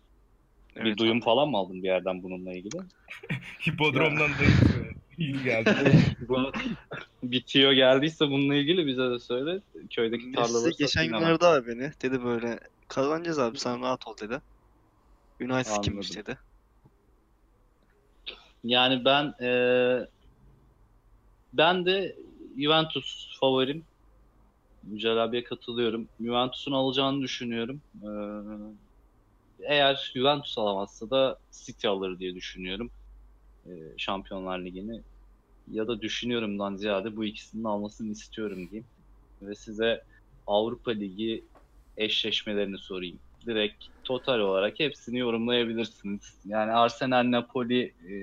Evet, 0.76 0.86
bir 0.86 0.96
duyum 0.96 1.16
abi. 1.16 1.24
falan 1.24 1.48
mı 1.48 1.56
aldın 1.56 1.82
bir 1.82 1.88
yerden 1.88 2.22
bununla 2.22 2.52
ilgili? 2.52 2.82
Hipodromdan 3.66 4.30
değil 5.20 5.34
iyi 5.34 5.44
geldi. 5.44 5.98
bitiyor 7.22 7.72
geldiyse 7.72 8.28
bununla 8.28 8.54
ilgili 8.54 8.86
bize 8.86 9.10
de 9.10 9.18
söyle. 9.18 9.60
Köydeki 9.90 10.32
tarlaları 10.32 10.72
geçen 10.78 11.06
günlerde 11.06 11.46
abi 11.46 11.66
beni 11.66 11.92
dedi 12.02 12.24
böyle 12.24 12.60
kazanacağız 12.88 13.38
abi 13.38 13.58
sen 13.58 13.80
rahat 13.80 14.08
ol 14.08 14.14
dedi. 14.22 14.40
United 15.40 15.82
kimmiş 15.84 16.16
dedi. 16.16 16.38
Yani 18.64 19.04
ben 19.04 19.34
e, 19.42 19.50
ben 21.52 21.86
de 21.86 22.16
Juventus 22.58 23.38
favorim. 23.40 23.86
Yücel 24.82 25.24
abiye 25.24 25.44
katılıyorum. 25.44 26.08
Juventus'un 26.20 26.72
alacağını 26.72 27.22
düşünüyorum. 27.22 27.82
Ee, 28.02 28.08
eğer 29.68 30.10
Juventus 30.14 30.58
alamazsa 30.58 31.10
da 31.10 31.38
City 31.50 31.88
alır 31.88 32.18
diye 32.18 32.34
düşünüyorum. 32.34 32.90
Ee, 33.66 33.70
Şampiyonlar 33.98 34.64
Ligi'ni 34.64 35.02
ya 35.68 35.88
da 35.88 36.00
düşünüyorumdan 36.00 36.76
ziyade 36.76 37.16
bu 37.16 37.24
ikisinin 37.24 37.64
almasını 37.64 38.12
istiyorum 38.12 38.70
diyeyim. 38.70 38.86
Ve 39.42 39.54
size 39.54 40.04
Avrupa 40.46 40.90
Ligi 40.90 41.44
eşleşmelerini 41.96 42.78
sorayım. 42.78 43.20
Direkt 43.46 43.84
total 44.04 44.38
olarak 44.38 44.80
hepsini 44.80 45.18
yorumlayabilirsiniz. 45.18 46.40
Yani 46.44 46.72
Arsenal, 46.72 47.30
Napoli, 47.30 47.82
e, 47.82 48.14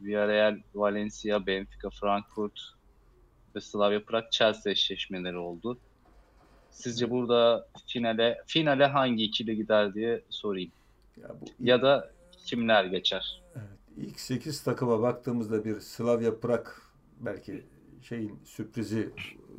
Villarreal, 0.00 0.58
Valencia, 0.74 1.46
Benfica, 1.46 1.90
Frankfurt 2.00 2.60
ve 3.54 3.60
Slavia 3.60 4.00
Prag, 4.00 4.24
Chelsea 4.30 4.72
eşleşmeleri 4.72 5.36
oldu. 5.36 5.80
Sizce 6.70 7.10
burada 7.10 7.68
finale 7.86 8.38
finale 8.46 8.86
hangi 8.86 9.24
ikili 9.24 9.56
gider 9.56 9.94
diye 9.94 10.24
sorayım. 10.30 10.72
Ya, 11.16 11.28
bu 11.40 11.46
Ya 11.58 11.82
da 11.82 12.10
kimler 12.46 12.84
geçer? 12.84 13.42
İlk 13.98 14.20
8 14.20 14.62
takıma 14.62 15.02
baktığımızda 15.02 15.64
bir 15.64 15.80
Slavia 15.80 16.34
Prag 16.40 16.66
belki 17.20 17.64
şeyin 18.02 18.38
sürprizi 18.44 19.10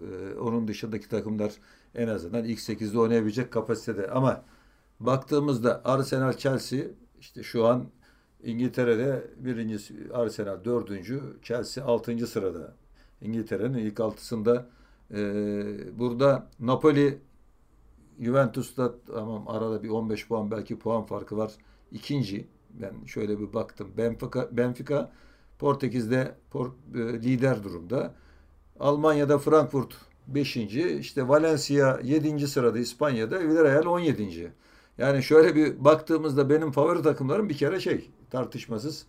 e, 0.01 0.33
onun 0.39 0.67
dışındaki 0.67 1.09
takımlar 1.09 1.53
en 1.95 2.07
azından 2.07 2.43
ilk 2.45 2.59
8'de 2.59 2.99
oynayabilecek 2.99 3.51
kapasitede 3.51 4.11
ama 4.11 4.43
baktığımızda 4.99 5.81
Arsenal 5.85 6.33
Chelsea 6.33 6.83
işte 7.19 7.43
şu 7.43 7.65
an 7.65 7.85
İngiltere'de 8.43 9.27
birincisi 9.37 9.93
Arsenal 10.13 10.63
dördüncü 10.65 11.21
Chelsea 11.41 11.85
altıncı 11.85 12.27
sırada 12.27 12.75
İngiltere'nin 13.21 13.77
ilk 13.77 13.99
altısında 13.99 14.69
e, 15.11 15.19
burada 15.99 16.47
Napoli 16.59 17.21
Juventus'ta 18.19 18.93
tamam 19.07 19.47
arada 19.47 19.83
bir 19.83 19.89
15 19.89 20.27
puan 20.27 20.51
belki 20.51 20.79
puan 20.79 21.05
farkı 21.05 21.37
var. 21.37 21.51
İkinci 21.91 22.47
ben 22.69 23.05
şöyle 23.05 23.39
bir 23.39 23.53
baktım. 23.53 23.91
Benfica, 23.97 24.49
Benfica 24.51 25.11
Portekiz'de 25.59 26.35
por- 26.53 26.71
e, 26.95 27.23
lider 27.23 27.63
durumda. 27.63 28.13
Almanya'da 28.79 29.37
Frankfurt 29.37 29.95
5. 30.27 30.57
işte 30.99 31.27
Valencia 31.27 31.99
7. 32.03 32.47
sırada 32.47 32.79
İspanya'da 32.79 33.39
Villarreal 33.39 33.85
17. 33.85 34.51
Yani 34.97 35.23
şöyle 35.23 35.55
bir 35.55 35.85
baktığımızda 35.85 36.49
benim 36.49 36.71
favori 36.71 37.01
takımlarım 37.03 37.49
bir 37.49 37.57
kere 37.57 37.79
şey 37.79 38.09
tartışmasız 38.31 39.05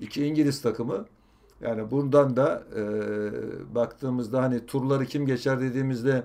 iki 0.00 0.24
İngiliz 0.24 0.62
takımı. 0.62 1.06
Yani 1.60 1.90
bundan 1.90 2.36
da 2.36 2.64
e, 2.76 2.84
baktığımızda 3.74 4.42
hani 4.42 4.66
turları 4.66 5.06
kim 5.06 5.26
geçer 5.26 5.60
dediğimizde 5.60 6.24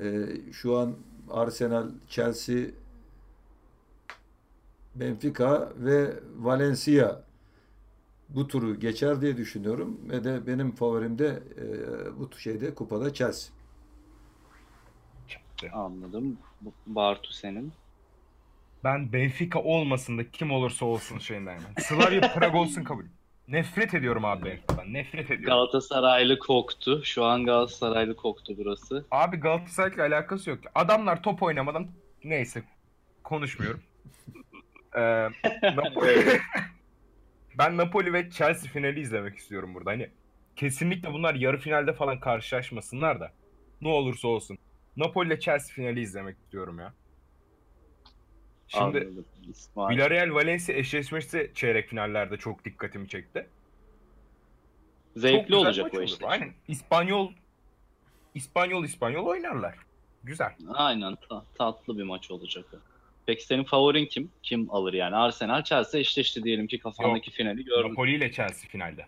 e, 0.00 0.26
şu 0.52 0.76
an 0.76 0.94
Arsenal, 1.30 1.88
Chelsea, 2.08 2.56
Benfica 4.94 5.72
ve 5.76 6.20
Valencia 6.36 7.22
bu 8.28 8.48
turu 8.48 8.80
geçer 8.80 9.20
diye 9.20 9.36
düşünüyorum 9.36 10.00
ve 10.10 10.24
de 10.24 10.46
benim 10.46 10.74
favorim 10.74 11.18
de 11.18 11.42
e, 11.56 12.18
bu 12.18 12.30
şeyde 12.38 12.74
kupada 12.74 13.14
Chelsea. 13.14 13.52
Anladım. 15.72 16.38
Bartu 16.86 17.32
senin. 17.32 17.72
Ben 18.84 19.12
Benfica 19.12 19.58
olmasın 19.60 20.18
da 20.18 20.30
kim 20.30 20.50
olursa 20.50 20.86
olsun 20.86 21.18
şeyinden. 21.18 21.60
Slavia 21.78 22.32
Prag 22.34 22.54
olsun 22.54 22.84
kabul. 22.84 23.04
Nefret 23.48 23.94
ediyorum 23.94 24.24
abi 24.24 24.44
Benfica'dan. 24.44 24.92
Nefret 24.92 25.24
ediyorum. 25.24 25.44
Galatasaraylı 25.44 26.38
koktu. 26.38 27.04
Şu 27.04 27.24
an 27.24 27.44
Galatasaraylı 27.44 28.16
koktu 28.16 28.54
burası. 28.58 29.04
Abi 29.10 29.36
Galatasaray'la 29.36 30.06
alakası 30.06 30.50
yok. 30.50 30.58
Adamlar 30.74 31.22
top 31.22 31.42
oynamadan 31.42 31.86
neyse 32.24 32.62
konuşmuyorum. 33.24 33.80
Ee, 34.94 35.00
Napoli- 35.62 36.40
ben 37.58 37.76
Napoli 37.76 38.12
ve 38.12 38.30
Chelsea 38.30 38.72
finali 38.72 39.00
izlemek 39.00 39.36
istiyorum 39.38 39.74
burada. 39.74 39.90
Hani 39.90 40.10
kesinlikle 40.56 41.12
bunlar 41.12 41.34
yarı 41.34 41.58
finalde 41.58 41.92
falan 41.92 42.20
karşılaşmasınlar 42.20 43.20
da. 43.20 43.32
Ne 43.80 43.88
olursa 43.88 44.28
olsun. 44.28 44.58
Napoli 44.96 45.26
ile 45.26 45.40
Chelsea 45.40 45.74
finali 45.74 46.00
izlemek 46.00 46.36
istiyorum 46.38 46.78
ya. 46.78 46.92
Şimdi. 48.68 49.08
Villarreal 49.76 50.34
Valencia 50.34 50.74
eşleşmesi 50.74 51.50
çeyrek 51.54 51.88
finallerde 51.88 52.36
çok 52.36 52.64
dikkatimi 52.64 53.08
çekti. 53.08 53.46
Çok 55.14 55.22
Zevkli 55.22 55.42
güzel 55.42 55.58
olacak 55.58 55.94
o 55.94 56.02
işte. 56.02 56.26
Aynen. 56.26 56.52
İspanyol 56.68 57.32
İspanyol 58.34 58.84
İspanyol 58.84 59.26
oynarlar. 59.26 59.74
Güzel. 60.24 60.54
Aynen 60.74 61.16
ta- 61.28 61.44
tatlı 61.58 61.98
bir 61.98 62.02
maç 62.02 62.30
olacak. 62.30 62.64
Peki 63.26 63.44
senin 63.44 63.64
favorin 63.64 64.06
kim? 64.06 64.30
Kim 64.42 64.70
alır 64.70 64.92
yani? 64.92 65.16
Arsenal 65.16 65.64
Chelsea 65.64 66.00
eşleşti 66.00 66.42
diyelim 66.42 66.66
ki 66.66 66.78
kafandaki 66.78 67.30
finali 67.30 67.64
gördün. 67.64 67.90
Napoli 67.90 68.14
ile 68.14 68.32
Chelsea 68.32 68.70
finalde. 68.70 69.06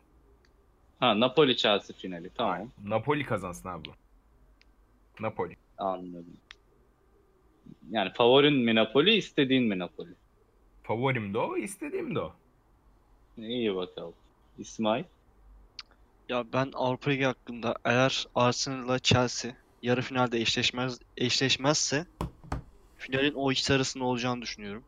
Ha 1.01 1.21
Napoli 1.21 1.57
Chelsea 1.57 1.97
finali. 1.97 2.31
Tamam. 2.35 2.71
Napoli 2.85 3.25
kazansın 3.25 3.69
abi. 3.69 3.89
Napoli. 5.21 5.57
Anladım. 5.79 6.37
Yani 7.91 8.13
favorin 8.13 8.55
mi 8.55 8.75
Napoli, 8.75 9.15
istediğin 9.15 9.65
mi 9.65 9.79
Napoli? 9.79 10.11
Favorim 10.83 11.35
de 11.35 11.39
o, 11.39 11.57
istediğim 11.57 12.15
de 12.15 12.21
o. 12.21 12.33
İyi 13.39 13.77
bakalım. 13.77 14.15
İsmail. 14.59 15.05
Ya 16.29 16.45
ben 16.53 16.71
Avrupa 16.75 17.11
Ligi 17.11 17.25
hakkında 17.25 17.75
eğer 17.85 18.27
Arsenal'la 18.35 18.99
Chelsea 18.99 19.53
yarı 19.83 20.03
finalde 20.03 20.41
eşleşmez 20.41 20.99
eşleşmezse 21.17 22.07
finalin 23.03 23.35
o 23.35 23.53
ikisi 23.53 23.75
arasında 23.75 24.05
olacağını 24.05 24.43
düşünüyorum. 24.43 24.85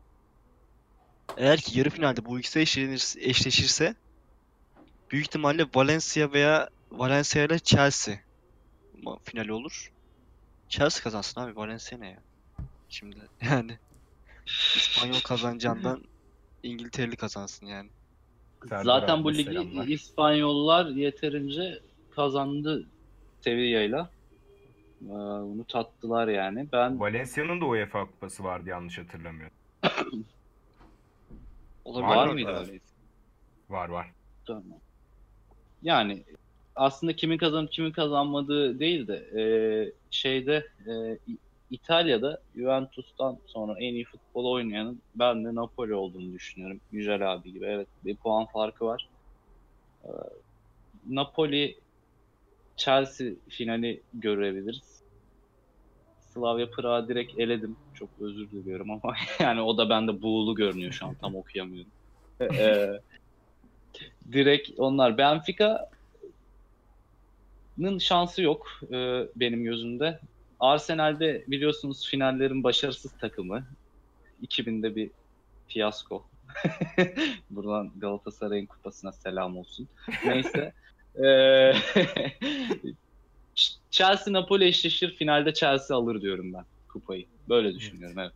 Eğer 1.37 1.59
ki 1.59 1.79
yarı 1.79 1.89
finalde 1.89 2.25
bu 2.25 2.39
ikisi 2.39 2.59
eşlenir, 2.59 3.13
eşleşirse 3.19 3.95
büyük 5.11 5.25
ihtimalle 5.25 5.65
Valencia 5.75 6.31
veya 6.31 6.69
Valencia 6.91 7.43
ile 7.43 7.59
Chelsea 7.59 8.15
finali 9.23 9.53
olur. 9.53 9.91
Chelsea 10.69 11.03
kazansın 11.03 11.41
abi. 11.41 11.55
Valencia 11.55 11.97
ne 11.97 12.09
ya? 12.09 12.19
Şimdi 12.89 13.15
yani 13.41 13.77
İspanyol 14.75 15.19
kazanacağından 15.19 16.03
İngiltereli 16.63 17.15
kazansın 17.15 17.65
yani. 17.65 17.89
Serdar 18.69 18.83
Zaten 18.83 19.23
bu 19.23 19.33
ligi 19.33 19.43
selamlar. 19.43 19.87
İspanyollar 19.87 20.85
yeterince 20.85 21.79
kazandı 22.15 22.87
Sevilla'yla. 23.41 24.09
Ee, 25.05 25.09
Bunu 25.43 25.63
tattılar 25.63 26.27
yani. 26.27 26.67
Ben 26.71 26.99
Valencia'nın 26.99 27.61
da 27.61 27.65
UEFA 27.65 28.05
kupası 28.05 28.43
vardı 28.43 28.69
yanlış 28.69 28.97
hatırlamıyorum. 28.97 29.55
Olabilir. 31.85 32.07
var 32.07 32.15
Var 32.15 32.33
mıydı 32.33 32.51
mı? 32.51 32.57
öyle? 32.59 32.79
Var 33.69 33.89
var. 33.89 34.11
Tamam. 34.45 34.63
Yani 35.83 36.23
aslında 36.75 37.15
kimin 37.15 37.37
kazanıp 37.37 37.71
kimin 37.71 37.91
kazanmadığı 37.91 38.79
değil 38.79 39.07
de 39.07 39.15
e, 39.15 39.43
şeyde 40.11 40.67
e, 40.87 41.17
İtalya'da 41.71 42.41
Juventus'tan 42.55 43.37
sonra 43.45 43.73
en 43.79 43.93
iyi 43.93 44.05
futbol 44.05 44.51
oynayanın 44.51 45.01
ben 45.15 45.45
de 45.45 45.55
Napoli 45.55 45.93
olduğunu 45.93 46.33
düşünüyorum. 46.33 46.79
Yücel 46.91 47.33
abi 47.33 47.53
gibi. 47.53 47.65
Evet 47.65 47.87
bir 48.05 48.15
puan 48.15 48.45
farkı 48.45 48.85
var. 48.85 49.09
E, 50.03 50.09
Napoli 51.09 51.77
Chelsea 52.77 53.31
finali 53.49 54.01
görebiliriz. 54.13 54.94
Slavia 56.35 56.67
Prag'ı 56.71 57.07
direkt 57.07 57.39
eledim. 57.39 57.75
Çok 57.93 58.09
özür 58.19 58.51
diliyorum 58.51 58.91
ama 58.91 59.15
yani 59.39 59.61
o 59.61 59.77
da 59.77 59.89
bende 59.89 60.21
buğulu 60.21 60.55
görünüyor 60.55 60.91
şu 60.91 61.05
an 61.05 61.15
tam 61.21 61.35
okuyamıyorum. 61.35 61.91
E, 62.41 62.89
direkt 64.31 64.79
onlar. 64.79 65.17
Benfica'nın 65.17 65.87
şansı 67.99 68.41
yok 68.41 68.67
e, 68.91 69.27
benim 69.35 69.63
gözümde. 69.63 70.19
Arsenal'de 70.59 71.43
biliyorsunuz 71.47 72.07
finallerin 72.07 72.63
başarısız 72.63 73.11
takımı. 73.17 73.65
2000'de 74.43 74.95
bir 74.95 75.11
fiyasko. 75.67 76.25
Buradan 77.49 77.91
Galatasaray'ın 77.97 78.65
kupasına 78.65 79.11
selam 79.11 79.57
olsun. 79.57 79.87
Neyse. 80.25 80.73
E, 81.23 81.27
Chelsea 83.91 84.33
Napoli 84.33 84.65
eşleşir. 84.65 85.15
Finalde 85.15 85.53
Chelsea 85.53 85.97
alır 85.97 86.21
diyorum 86.21 86.53
ben 86.53 86.65
kupayı. 86.87 87.25
Böyle 87.49 87.75
düşünüyorum 87.75 88.19
evet. 88.19 88.33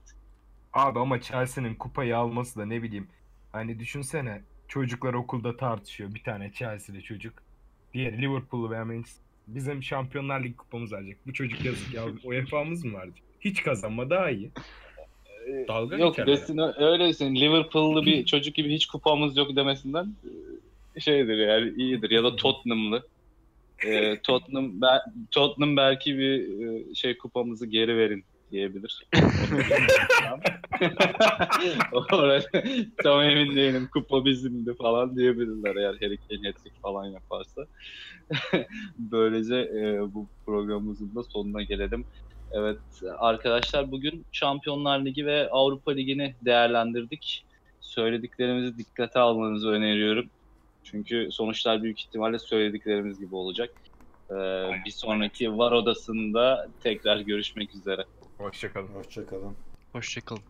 Abi 0.74 1.00
ama 1.00 1.22
Chelsea'nin 1.22 1.76
kupayı 1.76 2.18
alması 2.18 2.60
da 2.60 2.66
ne 2.66 2.84
bileyim. 2.84 3.08
Hani 3.52 3.80
düşünsene 3.80 4.42
çocuklar 4.68 5.14
okulda 5.14 5.58
tartışıyor. 5.58 6.14
Bir 6.14 6.24
tane 6.24 6.52
Chelsea'li 6.52 7.04
çocuk. 7.04 7.34
Diğeri 7.94 8.22
Liverpool'lu 8.22 8.70
veya 8.70 8.86
Manchester. 8.86 9.24
Bizim 9.48 9.84
Şampiyonlar 9.84 10.44
Ligi 10.44 10.56
kupamız 10.56 10.94
alacak. 10.94 11.18
Bu 11.28 11.34
çocuk 11.34 11.66
yazık 11.66 11.94
ya. 11.94 12.06
UEFA'mız 12.24 12.86
mı 12.86 12.94
var? 12.94 13.10
Hiç 13.42 13.64
kazanma 13.64 14.10
daha 14.10 14.30
iyi. 14.30 14.52
Dalga 15.68 15.98
Yok 15.98 16.18
desin 16.18 16.58
öyle 16.78 17.08
desin. 17.08 17.36
Liverpool'lu 17.36 18.06
bir 18.06 18.26
çocuk 18.26 18.56
gibi 18.56 18.74
hiç 18.74 18.86
kupamız 18.86 19.38
yok 19.38 19.56
demesinden 19.56 20.14
e, 20.96 21.00
şeydir 21.00 21.38
yani 21.38 21.74
iyidir 21.78 22.10
ya 22.10 22.24
da 22.24 22.36
Tottenham'lı. 22.36 23.04
E, 23.86 24.22
Tottenham 24.22 24.82
be- 24.82 25.12
Tottenham 25.32 25.78
belki 25.78 26.18
bir 26.18 26.40
e, 26.42 26.96
şey 26.96 27.18
kupamızı 27.18 27.66
geri 27.66 27.98
verin 27.98 28.24
diyebilir. 28.52 29.08
Tam 33.04 33.22
emin 33.22 33.56
değilim. 33.56 33.90
Kupa 33.94 34.26
bizimdi 34.26 34.74
falan 34.74 35.16
diyebilirler 35.16 35.76
eğer 35.76 35.94
Harry 35.94 36.18
Kane 36.18 36.54
falan 36.82 37.06
yaparsa. 37.06 37.66
Böylece 38.98 39.56
e, 39.56 40.14
bu 40.14 40.28
programımızın 40.46 41.16
da 41.16 41.24
sonuna 41.24 41.64
gelelim. 41.64 42.06
Evet 42.52 42.80
arkadaşlar 43.18 43.92
bugün 43.92 44.26
Şampiyonlar 44.32 45.06
Ligi 45.06 45.26
ve 45.26 45.50
Avrupa 45.50 45.92
Ligi'ni 45.92 46.36
değerlendirdik. 46.46 47.46
Söylediklerimizi 47.82 48.78
dikkate 48.78 49.20
almanızı 49.20 49.70
öneriyorum. 49.70 50.30
Çünkü 50.84 51.28
sonuçlar 51.32 51.84
büyük 51.84 52.00
ihtimalle 52.00 52.40
söylediklerimiz 52.40 53.20
gibi 53.20 53.36
olacak. 53.36 53.74
Ee, 54.32 54.34
bir 54.86 54.92
sonraki 54.92 55.58
VAR 55.58 55.72
odasında 55.72 56.70
tekrar 56.84 57.20
görüşmek 57.20 57.76
üzere. 57.76 58.06
Hoşçakalın. 58.38 58.88
Hoşçakalın. 58.88 59.56
Hoşçakalın. 59.92 60.44